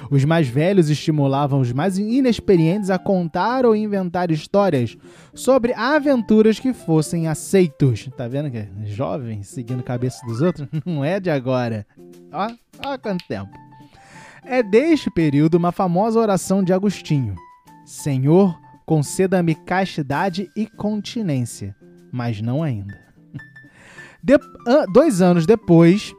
Os 0.10 0.24
mais 0.24 0.48
velhos 0.48 0.90
estimulavam 0.90 1.60
os 1.60 1.72
mais 1.72 1.98
inexperientes 1.98 2.90
a 2.90 2.98
contar 2.98 3.66
ou 3.66 3.76
inventar 3.76 4.32
histórias 4.32 4.98
sobre 5.34 5.74
aventuras 5.74 6.60
que 6.60 6.74
fossem 6.74 7.28
aceitos. 7.28 8.10
Tá 8.16 8.28
vendo 8.28 8.52
que 8.52 8.58
é 8.58 8.70
jovem 8.86 9.44
seguindo 9.44 9.80
a 9.80 9.84
cabeça 9.84 10.26
dos 10.26 10.42
outros? 10.42 10.68
Não 10.86 11.04
é 11.04 11.20
de 11.20 11.30
agora. 11.30 11.86
Ó, 12.32 12.52
ó 12.86 12.98
quanto 12.98 13.26
tempo. 13.28 13.52
É 14.44 14.62
deste 14.62 15.10
período 15.10 15.56
uma 15.56 15.72
famosa 15.72 16.20
oração 16.20 16.64
de 16.64 16.72
Agostinho: 16.72 17.36
Senhor, 17.84 18.56
conceda-me 18.86 19.56
castidade 19.56 20.48
e 20.56 20.68
continência, 20.68 21.76
mas 22.12 22.42
não 22.42 22.62
ainda. 22.62 23.04
De, 24.24 24.40
dois 24.92 25.22
anos 25.22 25.46
depois, 25.46 26.14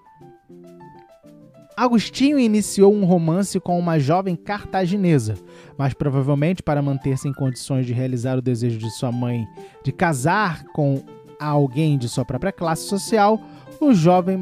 Agostinho 1.76 2.38
iniciou 2.38 2.94
um 2.94 3.04
romance 3.04 3.60
com 3.60 3.78
uma 3.78 3.98
jovem 3.98 4.34
cartaginesa, 4.34 5.34
mas 5.76 5.92
provavelmente 5.92 6.62
para 6.62 6.80
manter-se 6.80 7.28
em 7.28 7.34
condições 7.34 7.84
de 7.84 7.92
realizar 7.92 8.38
o 8.38 8.42
desejo 8.42 8.78
de 8.78 8.90
sua 8.90 9.12
mãe 9.12 9.46
de 9.84 9.92
casar 9.92 10.64
com 10.72 11.02
alguém 11.38 11.98
de 11.98 12.08
sua 12.08 12.24
própria 12.24 12.50
classe 12.50 12.88
social, 12.88 13.38
o 13.78 13.92
jovem 13.92 14.38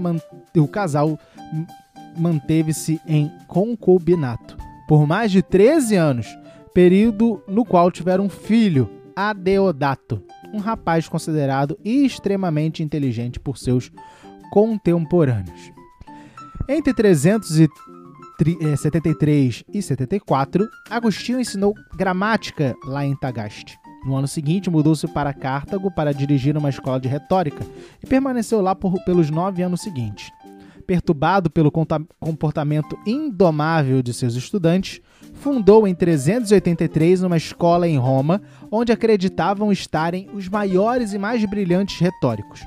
o 0.56 0.68
casal 0.68 1.18
manteve-se 2.16 3.00
em 3.04 3.28
concubinato 3.48 4.56
por 4.86 5.06
mais 5.06 5.32
de 5.32 5.42
13 5.42 5.96
anos, 5.96 6.38
período 6.72 7.42
no 7.48 7.64
qual 7.64 7.90
tiveram 7.90 8.26
um 8.26 8.28
filho, 8.28 8.90
Adeodato, 9.16 10.22
um 10.52 10.58
rapaz 10.58 11.08
considerado 11.08 11.78
extremamente 11.84 12.82
inteligente 12.82 13.40
por 13.40 13.56
seus 13.56 13.90
contemporâneos. 14.52 15.73
Entre 16.68 16.92
373 16.94 19.64
e 19.72 19.82
74, 19.82 20.68
Agostinho 20.90 21.38
ensinou 21.38 21.74
gramática 21.94 22.74
lá 22.84 23.04
em 23.04 23.14
Tagaste. 23.14 23.78
No 24.04 24.16
ano 24.16 24.26
seguinte, 24.26 24.70
mudou-se 24.70 25.06
para 25.08 25.32
Cartago 25.32 25.88
para 25.90 26.12
dirigir 26.12 26.56
uma 26.56 26.70
escola 26.70 26.98
de 26.98 27.08
retórica 27.08 27.64
e 28.02 28.06
permaneceu 28.06 28.60
lá 28.60 28.74
por, 28.74 29.00
pelos 29.04 29.30
nove 29.30 29.62
anos 29.62 29.82
seguintes 29.82 30.32
perturbado 30.86 31.50
pelo 31.50 31.72
comportamento 32.20 32.98
indomável 33.06 34.02
de 34.02 34.12
seus 34.12 34.34
estudantes, 34.34 35.00
fundou 35.34 35.86
em 35.86 35.94
383 35.94 37.22
uma 37.22 37.36
escola 37.36 37.88
em 37.88 37.98
Roma, 37.98 38.42
onde 38.70 38.92
acreditavam 38.92 39.72
estarem 39.72 40.28
os 40.32 40.48
maiores 40.48 41.12
e 41.12 41.18
mais 41.18 41.44
brilhantes 41.44 41.98
retóricos. 41.98 42.60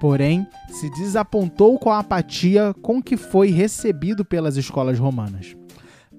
Porém, 0.00 0.46
se 0.68 0.88
desapontou 0.90 1.78
com 1.78 1.90
a 1.90 1.98
apatia 1.98 2.74
com 2.82 3.02
que 3.02 3.16
foi 3.16 3.50
recebido 3.50 4.24
pelas 4.24 4.56
escolas 4.56 4.98
romanas. 4.98 5.56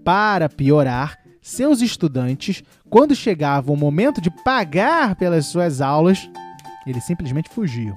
Para 0.03 0.49
piorar, 0.49 1.17
seus 1.41 1.81
estudantes, 1.81 2.63
quando 2.89 3.15
chegava 3.15 3.71
o 3.71 3.77
momento 3.77 4.19
de 4.21 4.29
pagar 4.29 5.15
pelas 5.15 5.45
suas 5.45 5.81
aulas, 5.81 6.29
eles 6.85 7.03
simplesmente 7.03 7.49
fugiam. 7.49 7.95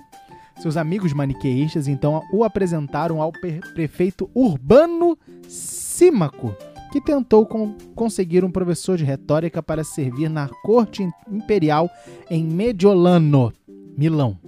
Seus 0.60 0.76
amigos 0.76 1.12
maniqueístas 1.12 1.88
então 1.88 2.22
o 2.32 2.44
apresentaram 2.44 3.20
ao 3.20 3.32
prefeito 3.74 4.30
Urbano 4.34 5.18
Símaco, 5.48 6.54
que 6.92 7.00
tentou 7.00 7.46
con 7.46 7.74
conseguir 7.94 8.44
um 8.44 8.50
professor 8.50 8.96
de 8.96 9.04
retórica 9.04 9.62
para 9.62 9.82
servir 9.82 10.28
na 10.28 10.48
corte 10.62 11.08
imperial 11.28 11.90
em 12.30 12.44
Mediolano, 12.44 13.52
Milão. 13.96 14.38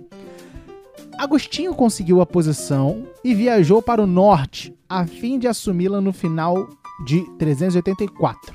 Agostinho 1.18 1.74
conseguiu 1.74 2.20
a 2.20 2.26
posição 2.26 3.06
e 3.22 3.34
viajou 3.34 3.80
para 3.80 4.02
o 4.02 4.06
norte, 4.06 4.74
a 4.88 5.06
fim 5.06 5.38
de 5.38 5.46
assumi-la 5.46 6.00
no 6.00 6.12
final 6.12 6.68
de 7.06 7.22
384. 7.38 8.54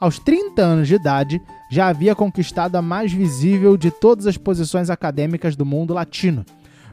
Aos 0.00 0.18
30 0.18 0.62
anos 0.62 0.88
de 0.88 0.94
idade, 0.94 1.40
já 1.70 1.88
havia 1.88 2.14
conquistado 2.14 2.76
a 2.76 2.82
mais 2.82 3.12
visível 3.12 3.76
de 3.76 3.90
todas 3.90 4.26
as 4.26 4.36
posições 4.36 4.90
acadêmicas 4.90 5.54
do 5.54 5.64
mundo 5.64 5.94
latino 5.94 6.44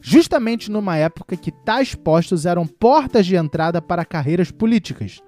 justamente 0.01 0.71
numa 0.71 0.97
época 0.97 1.35
que 1.35 1.51
tais 1.51 1.95
postos 1.95 2.45
eram 2.45 2.65
portas 2.65 3.25
de 3.25 3.35
entrada 3.35 3.81
para 3.81 4.05
carreiras 4.05 4.51
políticas. 4.51 5.21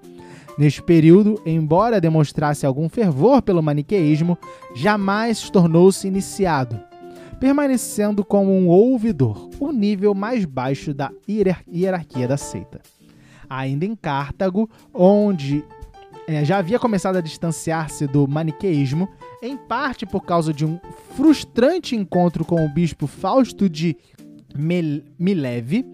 Neste 0.58 0.82
período, 0.82 1.40
embora 1.46 2.00
demonstrasse 2.00 2.66
algum 2.66 2.88
fervor 2.88 3.40
pelo 3.42 3.62
maniqueísmo, 3.62 4.36
jamais 4.74 5.48
tornou-se 5.48 6.06
iniciado, 6.06 6.78
permanecendo 7.42 8.24
como 8.24 8.52
um 8.52 8.68
ouvidor, 8.68 9.50
o 9.58 9.72
nível 9.72 10.14
mais 10.14 10.44
baixo 10.44 10.94
da 10.94 11.10
hierarquia 11.28 12.28
da 12.28 12.36
seita. 12.36 12.80
Ainda 13.50 13.84
em 13.84 13.96
Cartago, 13.96 14.70
onde 14.94 15.64
é, 16.28 16.44
já 16.44 16.58
havia 16.58 16.78
começado 16.78 17.16
a 17.16 17.20
distanciar-se 17.20 18.06
do 18.06 18.28
maniqueísmo, 18.28 19.08
em 19.42 19.56
parte 19.56 20.06
por 20.06 20.20
causa 20.20 20.52
de 20.52 20.64
um 20.64 20.78
frustrante 21.16 21.96
encontro 21.96 22.44
com 22.44 22.64
o 22.64 22.68
bispo 22.68 23.08
Fausto 23.08 23.68
de 23.68 23.96
Mileve, 25.18 25.84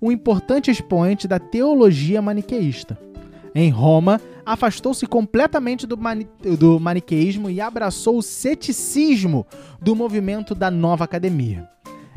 um 0.00 0.12
importante 0.12 0.70
expoente 0.70 1.26
da 1.26 1.40
teologia 1.40 2.22
maniqueísta. 2.22 2.96
Em 3.54 3.70
Roma, 3.70 4.20
afastou-se 4.44 5.06
completamente 5.06 5.86
do, 5.86 5.96
mani 5.96 6.28
do 6.58 6.80
maniqueísmo 6.80 7.48
e 7.48 7.60
abraçou 7.60 8.18
o 8.18 8.22
ceticismo 8.22 9.46
do 9.80 9.94
movimento 9.94 10.54
da 10.54 10.70
nova 10.70 11.04
academia. 11.04 11.68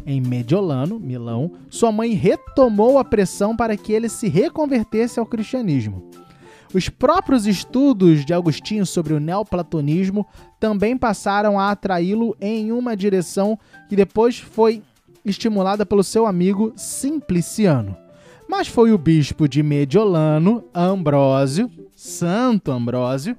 Em 0.04 0.19
Mediolano, 0.19 1.00
Milão, 1.00 1.52
sua 1.69 1.91
mãe 1.91 2.13
retomou 2.13 2.97
a 2.97 3.06
pressão 3.06 3.56
para 3.56 3.78
que 3.78 3.93
ele 3.93 4.10
se 4.10 4.28
reconvertesse 4.28 5.19
ao 5.19 5.26
cristianismo. 5.26 6.10
Os 6.73 6.89
próprios 6.89 7.45
estudos 7.45 8.26
de 8.26 8.34
Agostinho 8.34 8.86
sobre 8.86 9.13
o 9.13 9.19
neoplatonismo 9.19 10.26
também 10.60 10.97
passaram 10.97 11.60
a 11.60 11.71
atraí-lo 11.71 12.36
em 12.41 12.71
uma 12.71 12.95
direção 12.95 13.60
que 13.88 13.95
depois 13.95 14.39
foi 14.39 14.82
estimulada 15.23 15.86
pelo 15.86 16.04
seu 16.04 16.26
amigo 16.26 16.73
Simpliciano. 16.76 18.07
Mas 18.48 18.68
foi 18.68 18.92
o 18.92 18.98
bispo 18.98 19.48
de 19.48 19.62
Mediolano, 19.62 20.64
Ambrósio, 20.74 21.70
Santo 21.96 22.72
Ambrósio, 22.72 23.36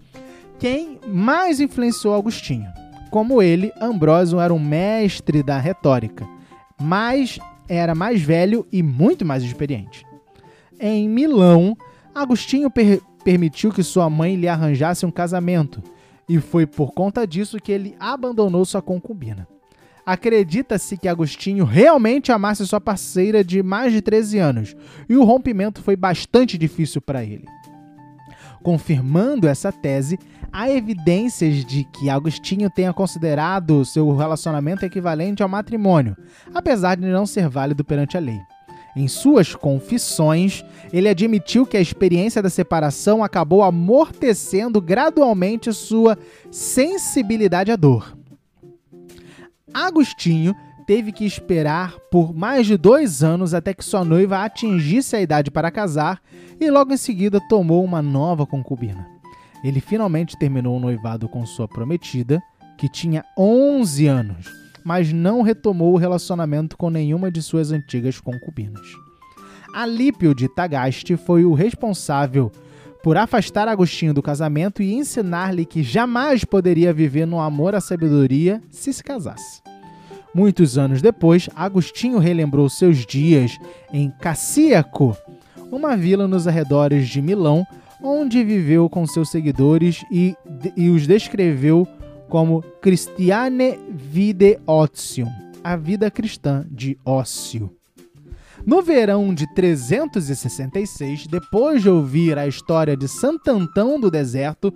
quem 0.58 0.98
mais 1.06 1.60
influenciou 1.60 2.14
Agostinho. 2.14 2.68
Como 3.10 3.40
ele, 3.40 3.72
Ambrósio 3.80 4.38
era 4.38 4.52
um 4.52 4.58
mestre 4.58 5.42
da 5.42 5.58
retórica, 5.58 6.28
mas 6.80 7.38
era 7.68 7.94
mais 7.94 8.20
velho 8.20 8.66
e 8.70 8.82
muito 8.82 9.24
mais 9.24 9.42
experiente. 9.42 10.04
Em 10.78 11.08
Milão, 11.08 11.76
Agostinho 12.14 12.70
per 12.70 13.00
permitiu 13.24 13.70
que 13.70 13.82
sua 13.82 14.08
mãe 14.08 14.36
lhe 14.36 14.48
arranjasse 14.48 15.04
um 15.04 15.10
casamento, 15.10 15.82
e 16.28 16.38
foi 16.38 16.66
por 16.66 16.92
conta 16.92 17.26
disso 17.26 17.58
que 17.58 17.70
ele 17.70 17.94
abandonou 18.00 18.64
sua 18.64 18.80
concubina. 18.80 19.46
Acredita-se 20.08 20.96
que 20.96 21.06
Agostinho 21.06 21.66
realmente 21.66 22.32
amasse 22.32 22.66
sua 22.66 22.80
parceira 22.80 23.44
de 23.44 23.62
mais 23.62 23.92
de 23.92 24.00
13 24.00 24.38
anos, 24.38 24.74
e 25.06 25.14
o 25.14 25.22
rompimento 25.22 25.82
foi 25.82 25.96
bastante 25.96 26.56
difícil 26.56 27.02
para 27.02 27.22
ele. 27.22 27.44
Confirmando 28.62 29.46
essa 29.46 29.70
tese, 29.70 30.18
há 30.50 30.70
evidências 30.70 31.62
de 31.62 31.84
que 31.84 32.08
Agostinho 32.08 32.70
tenha 32.70 32.90
considerado 32.90 33.84
seu 33.84 34.16
relacionamento 34.16 34.82
equivalente 34.82 35.42
ao 35.42 35.48
matrimônio, 35.48 36.16
apesar 36.54 36.96
de 36.96 37.06
não 37.06 37.26
ser 37.26 37.46
válido 37.46 37.84
perante 37.84 38.16
a 38.16 38.20
lei. 38.20 38.40
Em 38.96 39.08
suas 39.08 39.54
confissões, 39.54 40.64
ele 40.90 41.10
admitiu 41.10 41.66
que 41.66 41.76
a 41.76 41.82
experiência 41.82 42.42
da 42.42 42.48
separação 42.48 43.22
acabou 43.22 43.62
amortecendo 43.62 44.80
gradualmente 44.80 45.70
sua 45.70 46.16
sensibilidade 46.50 47.70
à 47.70 47.76
dor. 47.76 48.17
Agostinho 49.72 50.54
teve 50.86 51.12
que 51.12 51.24
esperar 51.24 51.98
por 52.10 52.34
mais 52.34 52.66
de 52.66 52.76
dois 52.76 53.22
anos 53.22 53.52
até 53.52 53.74
que 53.74 53.84
sua 53.84 54.04
noiva 54.04 54.42
atingisse 54.42 55.14
a 55.14 55.20
idade 55.20 55.50
para 55.50 55.70
casar 55.70 56.20
e 56.58 56.70
logo 56.70 56.92
em 56.92 56.96
seguida 56.96 57.40
tomou 57.48 57.84
uma 57.84 58.00
nova 58.00 58.46
concubina. 58.46 59.06
Ele 59.62 59.80
finalmente 59.80 60.38
terminou 60.38 60.76
o 60.76 60.80
noivado 60.80 61.28
com 61.28 61.44
sua 61.44 61.68
prometida, 61.68 62.42
que 62.78 62.88
tinha 62.88 63.24
11 63.36 64.06
anos, 64.06 64.46
mas 64.84 65.12
não 65.12 65.42
retomou 65.42 65.92
o 65.92 65.98
relacionamento 65.98 66.76
com 66.76 66.88
nenhuma 66.88 67.30
de 67.30 67.42
suas 67.42 67.72
antigas 67.72 68.20
concubinas. 68.20 68.86
Alípio 69.74 70.34
de 70.34 70.48
Tagaste 70.48 71.16
foi 71.16 71.44
o 71.44 71.52
responsável 71.52 72.50
por 73.02 73.16
afastar 73.16 73.68
Agostinho 73.68 74.12
do 74.12 74.22
casamento 74.22 74.82
e 74.82 74.94
ensinar-lhe 74.94 75.64
que 75.64 75.82
jamais 75.82 76.44
poderia 76.44 76.92
viver 76.92 77.26
no 77.26 77.40
amor 77.40 77.74
à 77.74 77.80
sabedoria 77.80 78.62
se 78.70 78.92
se 78.92 79.02
casasse. 79.02 79.62
Muitos 80.34 80.76
anos 80.76 81.00
depois, 81.00 81.48
Agostinho 81.54 82.18
relembrou 82.18 82.68
seus 82.68 83.06
dias 83.06 83.58
em 83.92 84.10
Cassiaco, 84.20 85.16
uma 85.70 85.96
vila 85.96 86.28
nos 86.28 86.46
arredores 86.46 87.08
de 87.08 87.20
Milão, 87.20 87.66
onde 88.02 88.44
viveu 88.44 88.88
com 88.88 89.06
seus 89.06 89.30
seguidores 89.30 90.04
e, 90.10 90.36
e 90.76 90.90
os 90.90 91.06
descreveu 91.06 91.86
como 92.28 92.62
Christiane 92.80 93.78
Vide 93.90 94.58
Otium, 94.66 95.28
a 95.64 95.76
vida 95.76 96.10
cristã 96.10 96.64
de 96.70 96.98
ócio. 97.04 97.77
No 98.68 98.82
verão 98.82 99.32
de 99.32 99.46
366, 99.54 101.26
depois 101.26 101.80
de 101.80 101.88
ouvir 101.88 102.36
a 102.36 102.46
história 102.46 102.94
de 102.94 103.08
Santantão 103.08 103.98
do 103.98 104.10
Deserto, 104.10 104.70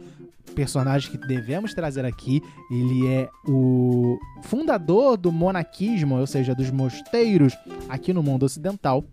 personagem 0.54 1.10
que 1.10 1.18
devemos 1.18 1.74
trazer 1.74 2.02
aqui, 2.02 2.42
ele 2.70 3.06
é 3.06 3.28
o 3.46 4.16
fundador 4.44 5.18
do 5.18 5.30
monaquismo, 5.30 6.18
ou 6.18 6.26
seja, 6.26 6.54
dos 6.54 6.70
mosteiros 6.70 7.52
aqui 7.86 8.14
no 8.14 8.22
mundo 8.22 8.46
ocidental. 8.46 9.04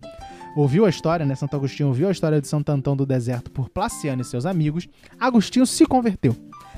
Ouviu 0.56 0.86
a 0.86 0.88
história, 0.88 1.26
né? 1.26 1.34
Santo 1.34 1.56
Agostinho 1.56 1.90
ouviu 1.90 2.08
a 2.08 2.12
história 2.12 2.40
de 2.40 2.48
Santo 2.48 2.72
Antão 2.72 2.96
do 2.96 3.04
Deserto 3.04 3.50
por 3.50 3.68
Placiano 3.68 4.22
e 4.22 4.24
seus 4.24 4.46
amigos. 4.46 4.88
Agostinho 5.20 5.66
se 5.66 5.84
converteu. 5.84 6.34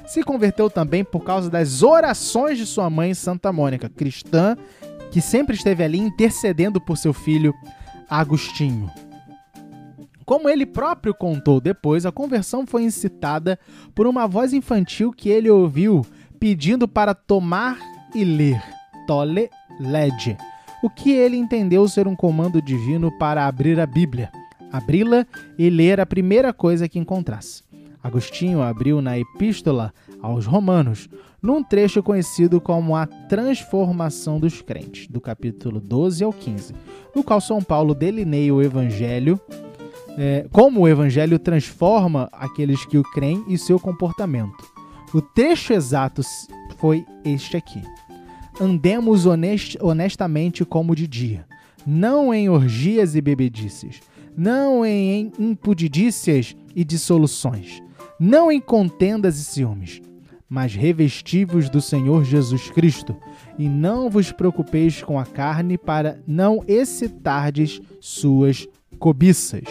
Se 0.06 0.24
converteu 0.24 0.68
também 0.68 1.04
por 1.04 1.22
causa 1.22 1.48
das 1.48 1.84
orações 1.84 2.58
de 2.58 2.66
sua 2.66 2.90
mãe, 2.90 3.14
Santa 3.14 3.52
Mônica, 3.52 3.88
cristã, 3.88 4.56
que 5.12 5.20
sempre 5.20 5.54
esteve 5.54 5.84
ali 5.84 5.98
intercedendo 5.98 6.80
por 6.80 6.98
seu 6.98 7.12
filho 7.12 7.54
Agostinho. 8.12 8.90
Como 10.26 10.46
ele 10.46 10.66
próprio 10.66 11.14
contou 11.14 11.62
depois, 11.62 12.04
a 12.04 12.12
conversão 12.12 12.66
foi 12.66 12.82
incitada 12.82 13.58
por 13.94 14.06
uma 14.06 14.26
voz 14.26 14.52
infantil 14.52 15.10
que 15.12 15.30
ele 15.30 15.48
ouviu 15.48 16.04
pedindo 16.38 16.86
para 16.86 17.14
tomar 17.14 17.78
e 18.14 18.22
ler, 18.22 18.62
tole 19.06 19.48
lege, 19.80 20.36
o 20.82 20.90
que 20.90 21.10
ele 21.10 21.38
entendeu 21.38 21.88
ser 21.88 22.06
um 22.06 22.14
comando 22.14 22.60
divino 22.60 23.10
para 23.18 23.46
abrir 23.46 23.80
a 23.80 23.86
Bíblia, 23.86 24.30
abri-la 24.70 25.26
e 25.56 25.70
ler 25.70 25.98
a 25.98 26.04
primeira 26.04 26.52
coisa 26.52 26.90
que 26.90 26.98
encontrasse. 26.98 27.62
Agostinho 28.02 28.60
abriu 28.60 29.00
na 29.00 29.18
Epístola 29.18 29.90
aos 30.20 30.44
Romanos, 30.44 31.08
num 31.42 31.62
trecho 31.62 32.02
conhecido 32.02 32.60
como 32.60 32.94
a 32.94 33.04
Transformação 33.04 34.38
dos 34.38 34.62
Crentes, 34.62 35.08
do 35.08 35.20
capítulo 35.20 35.80
12 35.80 36.22
ao 36.22 36.32
15, 36.32 36.72
no 37.14 37.24
qual 37.24 37.40
São 37.40 37.60
Paulo 37.60 37.94
delineia 37.94 38.54
o 38.54 38.62
Evangelho, 38.62 39.40
é, 40.16 40.46
como 40.52 40.80
o 40.80 40.88
Evangelho 40.88 41.38
transforma 41.38 42.28
aqueles 42.32 42.86
que 42.86 42.96
o 42.96 43.02
creem 43.02 43.44
e 43.48 43.58
seu 43.58 43.80
comportamento. 43.80 44.64
O 45.12 45.20
trecho 45.20 45.72
exato 45.72 46.22
foi 46.78 47.04
este 47.24 47.56
aqui. 47.56 47.82
Andemos 48.60 49.26
honest, 49.26 49.76
honestamente 49.80 50.64
como 50.64 50.94
de 50.94 51.08
dia, 51.08 51.44
não 51.84 52.32
em 52.32 52.48
orgias 52.48 53.16
e 53.16 53.20
bebedices, 53.20 54.00
não 54.36 54.86
em 54.86 55.32
impudidícias 55.38 56.54
e 56.76 56.84
dissoluções, 56.84 57.82
não 58.20 58.52
em 58.52 58.60
contendas 58.60 59.38
e 59.38 59.44
ciúmes, 59.44 60.00
mas 60.52 60.74
revestivos 60.74 61.70
do 61.70 61.80
Senhor 61.80 62.24
Jesus 62.24 62.68
Cristo, 62.68 63.16
e 63.58 63.70
não 63.70 64.10
vos 64.10 64.32
preocupeis 64.32 65.02
com 65.02 65.18
a 65.18 65.24
carne 65.24 65.78
para 65.78 66.20
não 66.26 66.62
excitardes 66.68 67.80
suas 67.98 68.68
cobiças. 68.98 69.64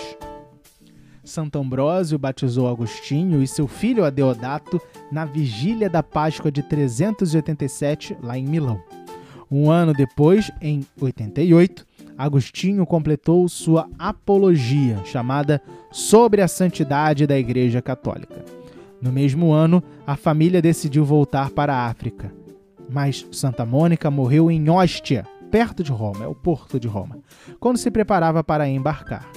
Santo 1.23 1.59
Ambrósio 1.59 2.17
batizou 2.17 2.67
Agostinho 2.67 3.43
e 3.43 3.47
seu 3.47 3.67
filho 3.67 4.03
Adeodato 4.03 4.81
na 5.11 5.23
vigília 5.23 5.87
da 5.87 6.01
Páscoa 6.01 6.51
de 6.51 6.63
387, 6.63 8.17
lá 8.19 8.35
em 8.35 8.47
Milão. 8.47 8.81
Um 9.51 9.69
ano 9.69 9.93
depois, 9.93 10.49
em 10.59 10.83
88, 10.99 11.85
Agostinho 12.17 12.87
completou 12.87 13.47
sua 13.47 13.87
apologia, 13.99 14.99
chamada 15.05 15.61
Sobre 15.91 16.41
a 16.41 16.47
Santidade 16.47 17.27
da 17.27 17.37
Igreja 17.37 17.83
Católica. 17.83 18.60
No 19.01 19.11
mesmo 19.11 19.51
ano, 19.51 19.83
a 20.05 20.15
família 20.15 20.61
decidiu 20.61 21.03
voltar 21.03 21.49
para 21.49 21.73
a 21.73 21.87
África. 21.87 22.31
Mas 22.89 23.25
Santa 23.31 23.65
Mônica 23.65 24.11
morreu 24.11 24.51
em 24.51 24.69
Ostia, 24.69 25.25
perto 25.49 25.83
de 25.83 25.91
Roma, 25.91 26.25
é 26.25 26.27
o 26.27 26.35
porto 26.35 26.79
de 26.79 26.87
Roma, 26.87 27.17
quando 27.59 27.77
se 27.77 27.89
preparava 27.89 28.43
para 28.43 28.69
embarcar. 28.69 29.27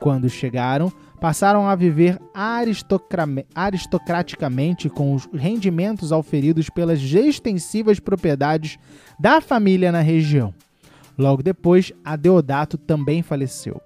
Quando 0.00 0.28
chegaram, 0.28 0.92
passaram 1.20 1.68
a 1.68 1.74
viver 1.74 2.20
aristocraticamente 3.54 4.88
com 4.90 5.14
os 5.14 5.28
rendimentos 5.32 6.12
auferidos 6.12 6.68
pelas 6.68 7.00
extensivas 7.00 8.00
propriedades 8.00 8.78
da 9.18 9.40
família 9.40 9.92
na 9.92 10.00
região. 10.00 10.52
Logo 11.16 11.42
depois, 11.42 11.92
Adeodato 12.04 12.76
também 12.76 13.22
faleceu. 13.22 13.80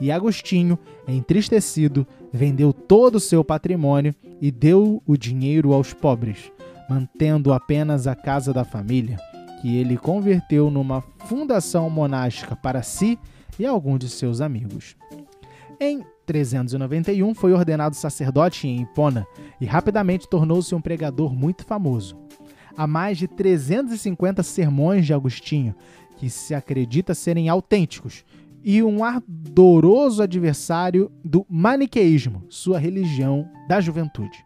E 0.00 0.10
Agostinho, 0.10 0.78
entristecido, 1.08 2.06
vendeu 2.34 2.72
todo 2.72 3.14
o 3.14 3.20
seu 3.20 3.44
patrimônio 3.44 4.12
e 4.40 4.50
deu 4.50 5.00
o 5.06 5.16
dinheiro 5.16 5.72
aos 5.72 5.94
pobres, 5.94 6.50
mantendo 6.90 7.52
apenas 7.52 8.08
a 8.08 8.16
casa 8.16 8.52
da 8.52 8.64
família, 8.64 9.16
que 9.62 9.76
ele 9.76 9.96
converteu 9.96 10.68
numa 10.68 11.00
fundação 11.26 11.88
monástica 11.88 12.56
para 12.56 12.82
si 12.82 13.16
e 13.56 13.64
alguns 13.64 14.00
de 14.00 14.08
seus 14.08 14.40
amigos. 14.40 14.96
Em 15.80 16.04
391 16.26 17.34
foi 17.36 17.52
ordenado 17.52 17.94
sacerdote 17.94 18.66
em 18.66 18.82
Hipona 18.82 19.24
e 19.60 19.64
rapidamente 19.64 20.28
tornou-se 20.28 20.74
um 20.74 20.80
pregador 20.80 21.32
muito 21.32 21.64
famoso. 21.64 22.16
Há 22.76 22.84
mais 22.84 23.16
de 23.16 23.28
350 23.28 24.42
sermões 24.42 25.06
de 25.06 25.14
Agostinho 25.14 25.72
que 26.16 26.28
se 26.28 26.52
acredita 26.52 27.14
serem 27.14 27.48
autênticos, 27.48 28.24
e 28.64 28.82
um 28.82 29.04
ardoroso 29.04 30.22
adversário 30.22 31.12
do 31.22 31.44
maniqueísmo, 31.50 32.44
sua 32.48 32.78
religião 32.78 33.46
da 33.68 33.78
juventude. 33.78 34.44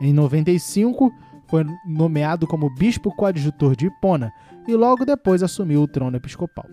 Em 0.00 0.12
95, 0.12 1.12
foi 1.48 1.66
nomeado 1.84 2.46
como 2.46 2.72
bispo 2.72 3.10
coadjutor 3.16 3.74
de 3.74 3.86
Hipona 3.86 4.32
e 4.68 4.76
logo 4.76 5.04
depois 5.04 5.42
assumiu 5.42 5.82
o 5.82 5.88
trono 5.88 6.16
episcopal, 6.16 6.66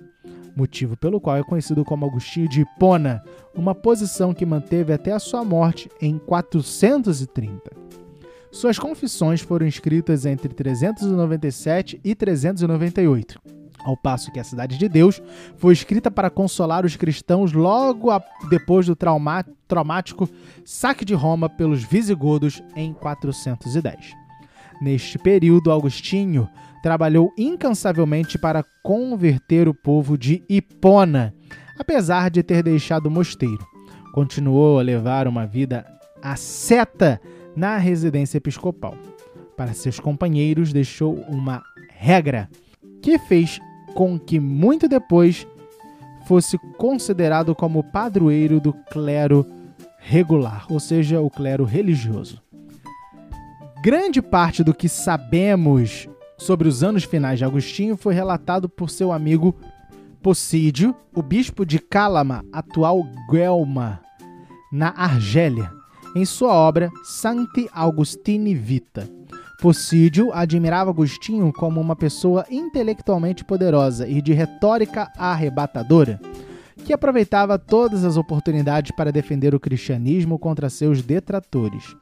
motivo 0.55 0.95
pelo 0.95 1.19
qual 1.19 1.37
é 1.37 1.43
conhecido 1.43 1.83
como 1.83 2.05
Agostinho 2.05 2.47
de 2.47 2.61
Hipona, 2.61 3.23
uma 3.55 3.73
posição 3.73 4.31
que 4.31 4.45
manteve 4.45 4.93
até 4.93 5.11
a 5.11 5.19
sua 5.19 5.43
morte 5.43 5.89
em 5.99 6.19
430. 6.19 7.71
Suas 8.51 8.77
confissões 8.77 9.41
foram 9.41 9.65
escritas 9.65 10.25
entre 10.25 10.53
397 10.53 11.99
e 12.03 12.13
398 12.13 13.64
ao 13.85 13.95
passo 13.95 14.31
que 14.31 14.39
a 14.39 14.43
Cidade 14.43 14.77
de 14.79 14.89
Deus 14.89 15.21
foi 15.57 15.71
escrita 15.73 16.09
para 16.09 16.31
consolar 16.31 16.85
os 16.85 16.95
cristãos 16.95 17.53
logo 17.53 18.09
a, 18.09 18.21
depois 18.49 18.87
do 18.87 18.95
trauma, 18.95 19.45
traumático 19.67 20.27
saque 20.65 21.05
de 21.05 21.13
Roma 21.13 21.47
pelos 21.47 21.83
visigodos 21.83 22.63
em 22.75 22.91
410. 22.93 24.13
Neste 24.81 25.19
período, 25.19 25.71
Augustinho 25.71 26.49
trabalhou 26.81 27.31
incansavelmente 27.37 28.39
para 28.39 28.65
converter 28.83 29.67
o 29.67 29.73
povo 29.73 30.17
de 30.17 30.43
Hipona, 30.49 31.33
apesar 31.77 32.29
de 32.29 32.41
ter 32.41 32.63
deixado 32.63 33.05
o 33.05 33.11
mosteiro. 33.11 33.65
Continuou 34.13 34.79
a 34.79 34.83
levar 34.83 35.27
uma 35.27 35.45
vida 35.45 35.85
asceta 36.21 37.21
na 37.55 37.77
residência 37.77 38.37
episcopal. 38.37 38.97
Para 39.55 39.73
seus 39.73 39.99
companheiros, 39.99 40.73
deixou 40.73 41.15
uma 41.29 41.63
regra 41.89 42.49
que 43.01 43.17
fez 43.19 43.59
com 43.95 44.19
que 44.19 44.39
muito 44.39 44.87
depois 44.87 45.47
fosse 46.27 46.57
considerado 46.77 47.55
como 47.55 47.83
padroeiro 47.83 48.59
do 48.59 48.73
clero 48.91 49.45
regular, 49.97 50.65
ou 50.69 50.79
seja, 50.79 51.21
o 51.21 51.29
clero 51.29 51.63
religioso. 51.63 52.41
Grande 53.81 54.21
parte 54.21 54.63
do 54.63 54.73
que 54.73 54.89
sabemos 54.89 56.09
sobre 56.37 56.67
os 56.67 56.83
anos 56.83 57.03
finais 57.03 57.39
de 57.39 57.45
Agostinho 57.45 57.95
foi 57.95 58.13
relatado 58.13 58.67
por 58.67 58.89
seu 58.89 59.11
amigo 59.11 59.55
Possídio, 60.21 60.95
o 61.13 61.21
bispo 61.21 61.63
de 61.63 61.77
Calama, 61.77 62.43
atual 62.51 63.03
Guelma, 63.29 64.01
na 64.71 64.89
Argélia, 64.89 65.71
em 66.15 66.25
sua 66.25 66.51
obra 66.51 66.89
Sancti 67.03 67.69
Augustini 67.71 68.55
Vita. 68.55 69.07
Possídio 69.65 70.31
admirava 70.31 70.91
Agostinho 70.91 71.51
como 71.51 71.81
uma 71.81 71.95
pessoa 71.95 72.45
intelectualmente 72.51 73.43
poderosa 73.43 74.07
e 74.07 74.21
de 74.21 74.31
retórica 74.31 75.11
arrebatadora, 75.17 76.21
que 76.85 76.93
aproveitava 76.93 77.57
todas 77.57 78.05
as 78.05 78.15
oportunidades 78.15 78.91
para 78.91 79.11
defender 79.11 79.55
o 79.55 79.59
cristianismo 79.59 80.37
contra 80.37 80.69
seus 80.69 81.01
detratores. 81.01 81.95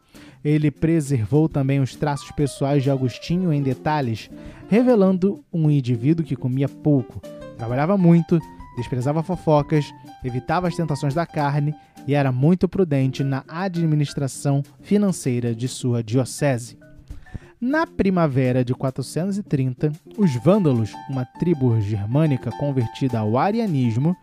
Ele 0.44 0.70
preservou 0.70 1.48
também 1.48 1.80
os 1.80 1.96
traços 1.96 2.30
pessoais 2.32 2.84
de 2.84 2.92
Agostinho 2.92 3.54
em 3.54 3.64
detalhes, 3.64 4.30
revelando 4.68 5.42
um 5.54 5.72
indivíduo 5.72 6.26
que 6.26 6.36
comia 6.36 6.68
pouco, 6.68 7.22
trabalhava 7.58 7.98
muito, 7.98 8.42
desprezava 8.76 9.24
fofocas, 9.24 9.86
evitava 10.22 10.68
as 10.68 10.76
tentações 10.76 11.14
da 11.14 11.26
carne 11.26 11.74
e 12.06 12.14
era 12.14 12.30
muito 12.30 12.68
prudente 12.68 13.24
na 13.24 13.46
administração 13.48 14.62
financeira 14.82 15.56
de 15.56 15.70
sua 15.70 16.04
diocese. 16.04 16.84
Na 17.66 17.88
primavera 17.88 18.62
de 18.62 18.76
430, 18.76 19.94
os 20.18 20.36
vândalos, 20.44 20.92
uma 21.10 21.24
tribo 21.24 21.80
germânica 21.80 22.52
convertida 22.52 23.20
ao 23.20 23.38
arianismo, 23.38 24.14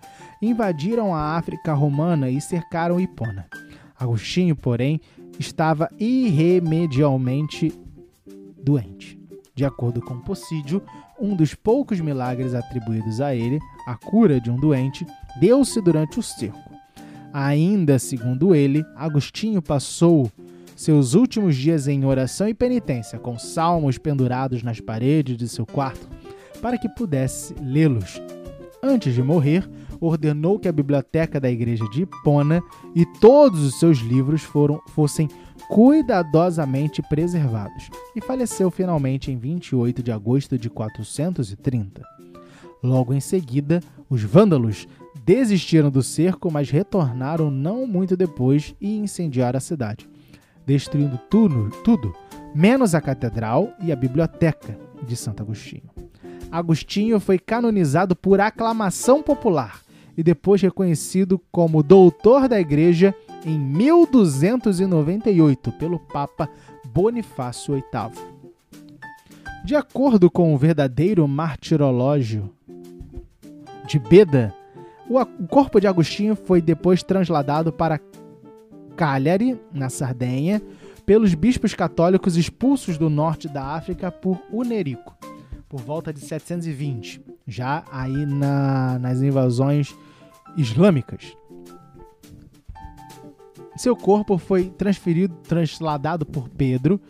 invadiram 0.43 1.15
a 1.15 1.39
África 1.39 1.73
romana 1.73 2.29
e 2.29 2.39
cercaram 2.39 3.01
Hipona. 3.01 3.47
Agostinho, 3.99 4.55
porém, 4.55 5.01
estava 5.39 5.89
irremediavelmente 5.99 7.73
doente. 8.63 9.19
De 9.55 9.65
acordo 9.65 10.03
com 10.03 10.21
Possídio, 10.21 10.83
um 11.19 11.35
dos 11.35 11.55
poucos 11.55 11.99
milagres 11.99 12.53
atribuídos 12.53 13.23
a 13.23 13.35
ele, 13.35 13.59
a 13.87 13.97
cura 13.97 14.39
de 14.39 14.51
um 14.51 14.57
doente, 14.57 15.07
deu-se 15.41 15.81
durante 15.81 16.19
o 16.19 16.23
cerco. 16.23 16.71
Ainda 17.33 17.99
segundo 17.99 18.55
ele, 18.55 18.85
Agostinho 18.95 19.63
passou 19.63 20.31
seus 20.81 21.13
últimos 21.13 21.57
dias 21.57 21.87
em 21.87 22.07
oração 22.07 22.49
e 22.49 22.55
penitência, 22.55 23.19
com 23.19 23.39
salmos 23.39 23.99
pendurados 23.99 24.63
nas 24.63 24.81
paredes 24.81 25.37
de 25.37 25.47
seu 25.47 25.67
quarto, 25.67 26.09
para 26.63 26.79
que 26.79 26.89
pudesse 26.89 27.55
lê-los. 27.63 28.19
Antes 28.83 29.13
de 29.13 29.23
morrer, 29.23 29.69
ordenou 30.01 30.59
que 30.59 30.69
a 30.69 30.73
biblioteca 30.73 31.39
da 31.39 31.51
igreja 31.51 31.85
de 31.91 32.05
Hipona 32.05 32.63
e 32.95 33.05
todos 33.21 33.63
os 33.63 33.79
seus 33.79 33.99
livros 33.99 34.41
foram, 34.41 34.81
fossem 34.89 35.29
cuidadosamente 35.69 37.03
preservados, 37.03 37.91
e 38.17 38.21
faleceu 38.23 38.71
finalmente 38.71 39.31
em 39.31 39.37
28 39.37 40.03
de 40.03 40.11
agosto 40.11 40.57
de 40.57 40.71
430. 40.71 42.03
Logo 42.83 43.13
em 43.13 43.21
seguida, 43.21 43.83
os 44.09 44.23
vândalos 44.23 44.89
desistiram 45.27 45.91
do 45.91 46.03
cerco, 46.03 46.51
mas 46.51 46.71
retornaram 46.71 47.51
não 47.51 47.87
muito 47.87 48.17
depois 48.17 48.75
e 48.81 48.97
incendiaram 48.97 49.59
a 49.59 49.61
cidade, 49.61 50.09
destruindo 50.71 51.19
tudo, 51.29 51.69
tudo 51.83 52.15
menos 52.55 52.95
a 52.95 53.01
catedral 53.01 53.75
e 53.83 53.91
a 53.91 53.97
biblioteca 53.97 54.79
de 55.03 55.17
Santo 55.17 55.43
Agostinho. 55.43 55.91
Agostinho 56.51 57.19
foi 57.19 57.41
canonizado 57.41 58.15
por 58.15 58.41
aclamação 58.41 59.21
popular 59.21 59.81
e 60.17 60.23
depois 60.23 60.63
reconhecido 60.63 61.41
como 61.51 61.83
doutor 61.83 62.47
da 62.47 62.61
igreja 62.61 63.13
em 63.45 63.59
1298 63.59 65.73
pelo 65.73 65.99
Papa 65.99 66.49
Bonifácio 66.85 67.75
VIII. 67.75 67.83
De 69.65 69.75
acordo 69.75 70.31
com 70.31 70.55
o 70.55 70.59
verdadeiro 70.59 71.27
martirológio 71.27 72.49
de 73.89 73.99
Beda, 73.99 74.55
o 75.09 75.49
corpo 75.49 75.81
de 75.81 75.89
Agostinho 75.89 76.37
foi 76.37 76.63
depois 76.63 77.03
trasladado 77.03 77.73
para 77.73 77.99
Cagliari, 79.01 79.59
na 79.73 79.89
Sardenha, 79.89 80.61
pelos 81.07 81.33
bispos 81.33 81.73
católicos 81.73 82.37
expulsos 82.37 82.99
do 82.99 83.09
norte 83.09 83.49
da 83.49 83.65
África 83.65 84.13
por 84.13 84.39
Unerico, 84.53 85.17
por 85.71 85.81
volta 85.81 86.13
de 86.13 86.21
720, 86.21 87.25
já 87.47 87.83
aí 87.91 88.27
na, 88.27 88.99
nas 88.99 89.23
invasões 89.23 89.97
islâmicas. 90.55 91.35
Seu 93.75 93.97
corpo 93.97 94.37
foi 94.37 94.69
transferido, 94.69 95.35
trasladado 95.49 96.27
por 96.27 96.51
Pedro, 96.51 97.01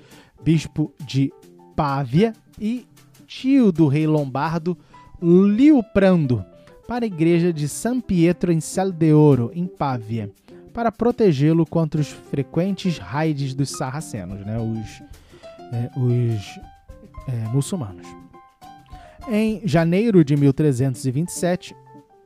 bispo 0.45 0.95
de 1.05 1.33
Pávia 1.75 2.35
e 2.57 2.87
tio 3.27 3.73
do 3.73 3.89
rei 3.89 4.07
lombardo 4.07 4.79
Liuprando, 5.21 6.45
para 6.87 7.05
a 7.05 7.09
igreja 7.09 7.53
de 7.53 7.69
San 7.69 8.01
Pietro 8.01 8.53
em 8.53 8.61
Saldeoro, 8.61 9.51
em 9.53 9.67
Pávia, 9.67 10.31
para 10.73 10.93
protegê-lo 10.93 11.67
contra 11.67 12.01
os 12.01 12.09
frequentes 12.09 12.99
raids 12.99 13.55
dos 13.55 13.71
sarracenos, 13.71 14.45
né, 14.45 14.59
os, 14.59 15.03
é, 15.73 15.91
os 15.99 16.61
é, 17.29 17.49
muçulmanos. 17.53 18.07
Em 19.29 19.61
janeiro 19.65 20.25
de 20.25 20.37
1327, 20.37 21.77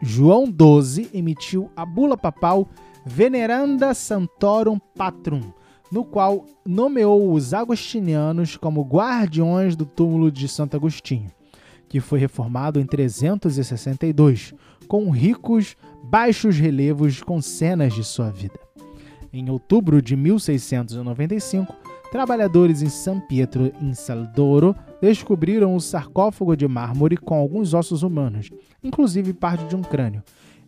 João 0.00 0.46
XII 0.46 1.10
emitiu 1.12 1.70
a 1.76 1.84
bula 1.84 2.16
papal 2.16 2.68
Veneranda 3.04 3.92
Santorum 3.94 4.78
Patrum, 4.78 5.52
no 5.90 6.04
qual 6.04 6.46
nomeou 6.64 7.32
os 7.32 7.52
agostinianos 7.52 8.56
como 8.56 8.82
guardiões 8.82 9.76
do 9.76 9.84
túmulo 9.84 10.30
de 10.30 10.48
Santo 10.48 10.76
Agostinho, 10.76 11.30
que 11.88 12.00
foi 12.00 12.18
reformado 12.18 12.80
em 12.80 12.86
362, 12.86 14.54
com 14.88 15.10
ricos 15.10 15.76
baixos 16.04 16.58
relevos 16.58 17.22
com 17.22 17.40
cenas 17.40 17.94
de 17.94 18.04
sua 18.04 18.30
vida. 18.30 18.58
Em 19.32 19.50
outubro 19.50 20.00
de 20.00 20.14
1695, 20.14 21.74
trabalhadores 22.12 22.82
em 22.82 22.88
San 22.88 23.18
Pietro 23.20 23.72
in 23.80 23.94
Saldoro 23.94 24.76
descobriram 25.00 25.74
o 25.74 25.80
sarcófago 25.80 26.56
de 26.56 26.68
mármore 26.68 27.16
com 27.16 27.34
alguns 27.34 27.74
ossos 27.74 28.02
humanos, 28.02 28.50
inclusive 28.82 29.32
parte 29.32 29.64
de 29.64 29.74
um 29.74 29.82
crânio, 29.82 30.22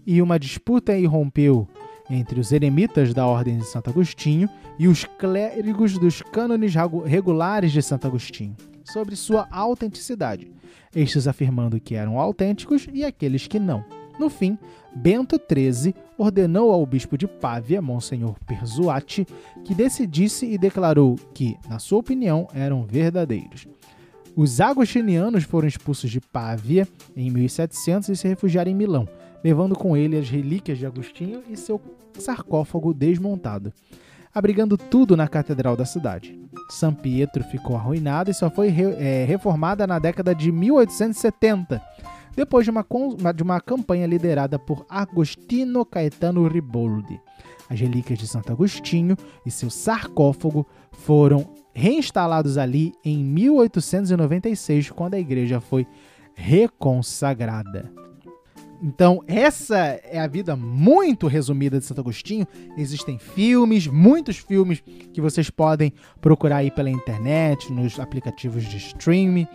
e 0.07 0.21
uma 0.21 0.39
disputa 0.39 0.97
irrompeu 0.97 1.69
entre 2.09 2.41
os 2.41 2.51
eremitas 2.51 3.13
da 3.13 3.27
Ordem 3.27 3.59
de 3.59 3.67
Santo 3.67 3.91
Agostinho 3.91 4.49
e 4.79 4.89
os 4.89 5.05
clérigos 5.05 5.99
dos 5.99 6.23
cânones 6.23 6.73
regulares 7.05 7.73
de 7.73 7.83
Santo 7.83 8.07
Agostinho, 8.07 8.57
sobre 8.85 9.17
sua 9.17 9.47
autenticidade, 9.51 10.51
estes 10.95 11.29
afirmando 11.29 11.81
que 11.81 11.95
eram 11.95 12.19
autênticos 12.19 12.89
e 12.93 13.05
aqueles 13.05 13.47
que 13.47 13.59
não. 13.59 13.85
No 14.19 14.31
fim, 14.31 14.59
Bento 14.95 15.39
XIII 15.39 15.95
ordenou 16.17 16.73
ao 16.73 16.87
bispo 16.87 17.19
de 17.19 17.27
Pávia, 17.27 17.83
Monsenhor 17.83 18.37
Perzuati, 18.47 19.27
que 19.65 19.75
decidisse 19.75 20.47
e 20.47 20.57
declarou 20.57 21.17
que, 21.35 21.57
na 21.69 21.79
sua 21.79 21.99
opinião, 21.99 22.49
eram 22.55 22.87
verdadeiros. 22.87 23.67
Os 24.35 24.61
agostinianos 24.61 25.45
foram 25.45 25.67
expulsos 25.67 26.11
de 26.11 26.21
Pávia 26.21 26.87
em 27.17 27.31
1700 27.31 28.11
e 28.11 28.17
se 28.17 28.29
refugiaram 28.29 28.71
em 28.71 28.75
Milão, 28.75 29.09
levando 29.43 29.75
com 29.75 29.97
ele 29.97 30.19
as 30.19 30.29
relíquias 30.29 30.79
de 30.79 30.87
Agostinho 30.87 31.43
e 31.49 31.57
seu 31.57 31.81
sarcófago 32.19 32.93
desmontado, 32.93 33.73
abrigando 34.35 34.77
tudo 34.77 35.17
na 35.17 35.27
catedral 35.27 35.77
da 35.77 35.85
cidade. 35.85 36.39
São 36.69 36.93
Pietro 36.93 37.45
ficou 37.45 37.77
arruinada 37.77 38.31
e 38.31 38.35
só 38.35 38.51
foi 38.51 38.69
re, 38.69 38.85
é, 38.99 39.25
reformada 39.25 39.87
na 39.87 39.99
década 39.99 40.35
de 40.35 40.53
1870, 40.53 41.81
depois 42.37 42.65
de 42.67 42.71
uma, 42.71 42.85
de 43.35 43.43
uma 43.43 43.61
campanha 43.61 44.07
liderada 44.07 44.59
por 44.59 44.85
Agostino 44.89 45.85
Caetano 45.85 46.47
Riboldi. 46.47 47.21
As 47.69 47.81
relíquias 47.81 48.19
de 48.19 48.29
Santo 48.29 48.53
Agostinho 48.53 49.17
e 49.45 49.51
seu 49.51 49.71
sarcófago 49.71 50.67
foram 50.93 51.49
reinstalados 51.75 52.59
ali 52.59 52.93
em 53.05 53.25
1896, 53.25 54.91
quando 54.91 55.15
a 55.15 55.19
igreja 55.19 55.61
foi 55.61 55.87
reconsagrada. 56.35 58.06
Então, 58.83 59.23
essa 59.27 59.77
é 59.77 60.19
a 60.19 60.27
vida 60.27 60.55
muito 60.57 61.27
resumida 61.27 61.79
de 61.79 61.85
Santo 61.85 62.01
Agostinho. 62.01 62.47
Existem 62.77 63.19
filmes, 63.19 63.87
muitos 63.87 64.37
filmes 64.37 64.83
que 65.13 65.21
vocês 65.21 65.51
podem 65.51 65.93
procurar 66.21 66.59
aí 66.59 66.71
pela 66.71 66.91
internet, 66.91 67.73
nos 67.73 67.99
aplicativos 67.99 68.65
de 68.65 68.77
streaming. 68.77 69.47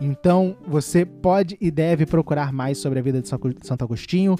Então, 0.00 0.56
você 0.66 1.04
pode 1.04 1.58
e 1.60 1.70
deve 1.70 2.06
procurar 2.06 2.52
mais 2.52 2.78
sobre 2.78 2.98
a 2.98 3.02
vida 3.02 3.20
de 3.20 3.28
Santo 3.28 3.84
Agostinho. 3.84 4.36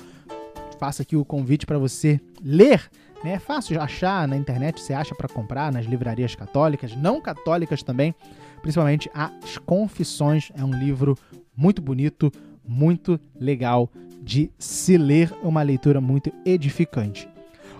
Faço 0.78 1.02
aqui 1.02 1.16
o 1.16 1.24
convite 1.24 1.66
para 1.66 1.78
você 1.78 2.18
ler. 2.42 2.90
Né? 3.22 3.32
É 3.32 3.38
fácil 3.38 3.80
achar 3.80 4.26
na 4.26 4.36
internet, 4.36 4.80
você 4.80 4.94
acha 4.94 5.14
para 5.14 5.28
comprar 5.28 5.70
nas 5.70 5.84
livrarias 5.84 6.34
católicas, 6.34 6.96
não 6.96 7.20
católicas 7.20 7.82
também. 7.82 8.14
Principalmente 8.62 9.10
As 9.12 9.58
Confissões 9.58 10.50
é 10.54 10.64
um 10.64 10.72
livro 10.72 11.16
muito 11.54 11.82
bonito, 11.82 12.32
muito 12.66 13.18
legal 13.38 13.90
de 14.22 14.50
se 14.58 14.96
ler, 14.96 15.32
uma 15.42 15.62
leitura 15.62 16.00
muito 16.00 16.32
edificante. 16.44 17.28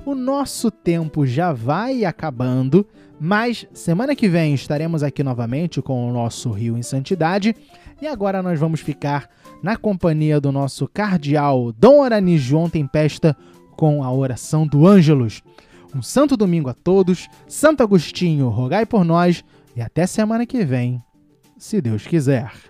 O 0.04 0.14
nosso 0.14 0.70
tempo 0.70 1.26
já 1.26 1.52
vai 1.52 2.04
acabando, 2.04 2.86
mas 3.20 3.66
semana 3.74 4.16
que 4.16 4.28
vem 4.28 4.54
estaremos 4.54 5.02
aqui 5.02 5.22
novamente 5.22 5.82
com 5.82 6.08
o 6.08 6.12
nosso 6.12 6.50
Rio 6.50 6.78
em 6.78 6.82
Santidade. 6.82 7.54
E 8.00 8.06
agora 8.06 8.42
nós 8.42 8.58
vamos 8.58 8.80
ficar 8.80 9.28
na 9.62 9.76
companhia 9.76 10.40
do 10.40 10.50
nosso 10.50 10.88
cardeal 10.88 11.70
Dom 11.72 12.02
Arani 12.02 12.38
João 12.38 12.70
Tempesta 12.70 13.36
com 13.76 14.02
a 14.02 14.10
oração 14.10 14.66
do 14.66 14.86
Ângelus. 14.86 15.42
Um 15.94 16.02
santo 16.02 16.36
domingo 16.36 16.70
a 16.70 16.74
todos, 16.74 17.28
Santo 17.46 17.82
Agostinho, 17.82 18.48
rogai 18.48 18.86
por 18.86 19.04
nós 19.04 19.44
e 19.76 19.82
até 19.82 20.06
semana 20.06 20.46
que 20.46 20.64
vem, 20.64 21.02
se 21.58 21.80
Deus 21.80 22.06
quiser. 22.06 22.69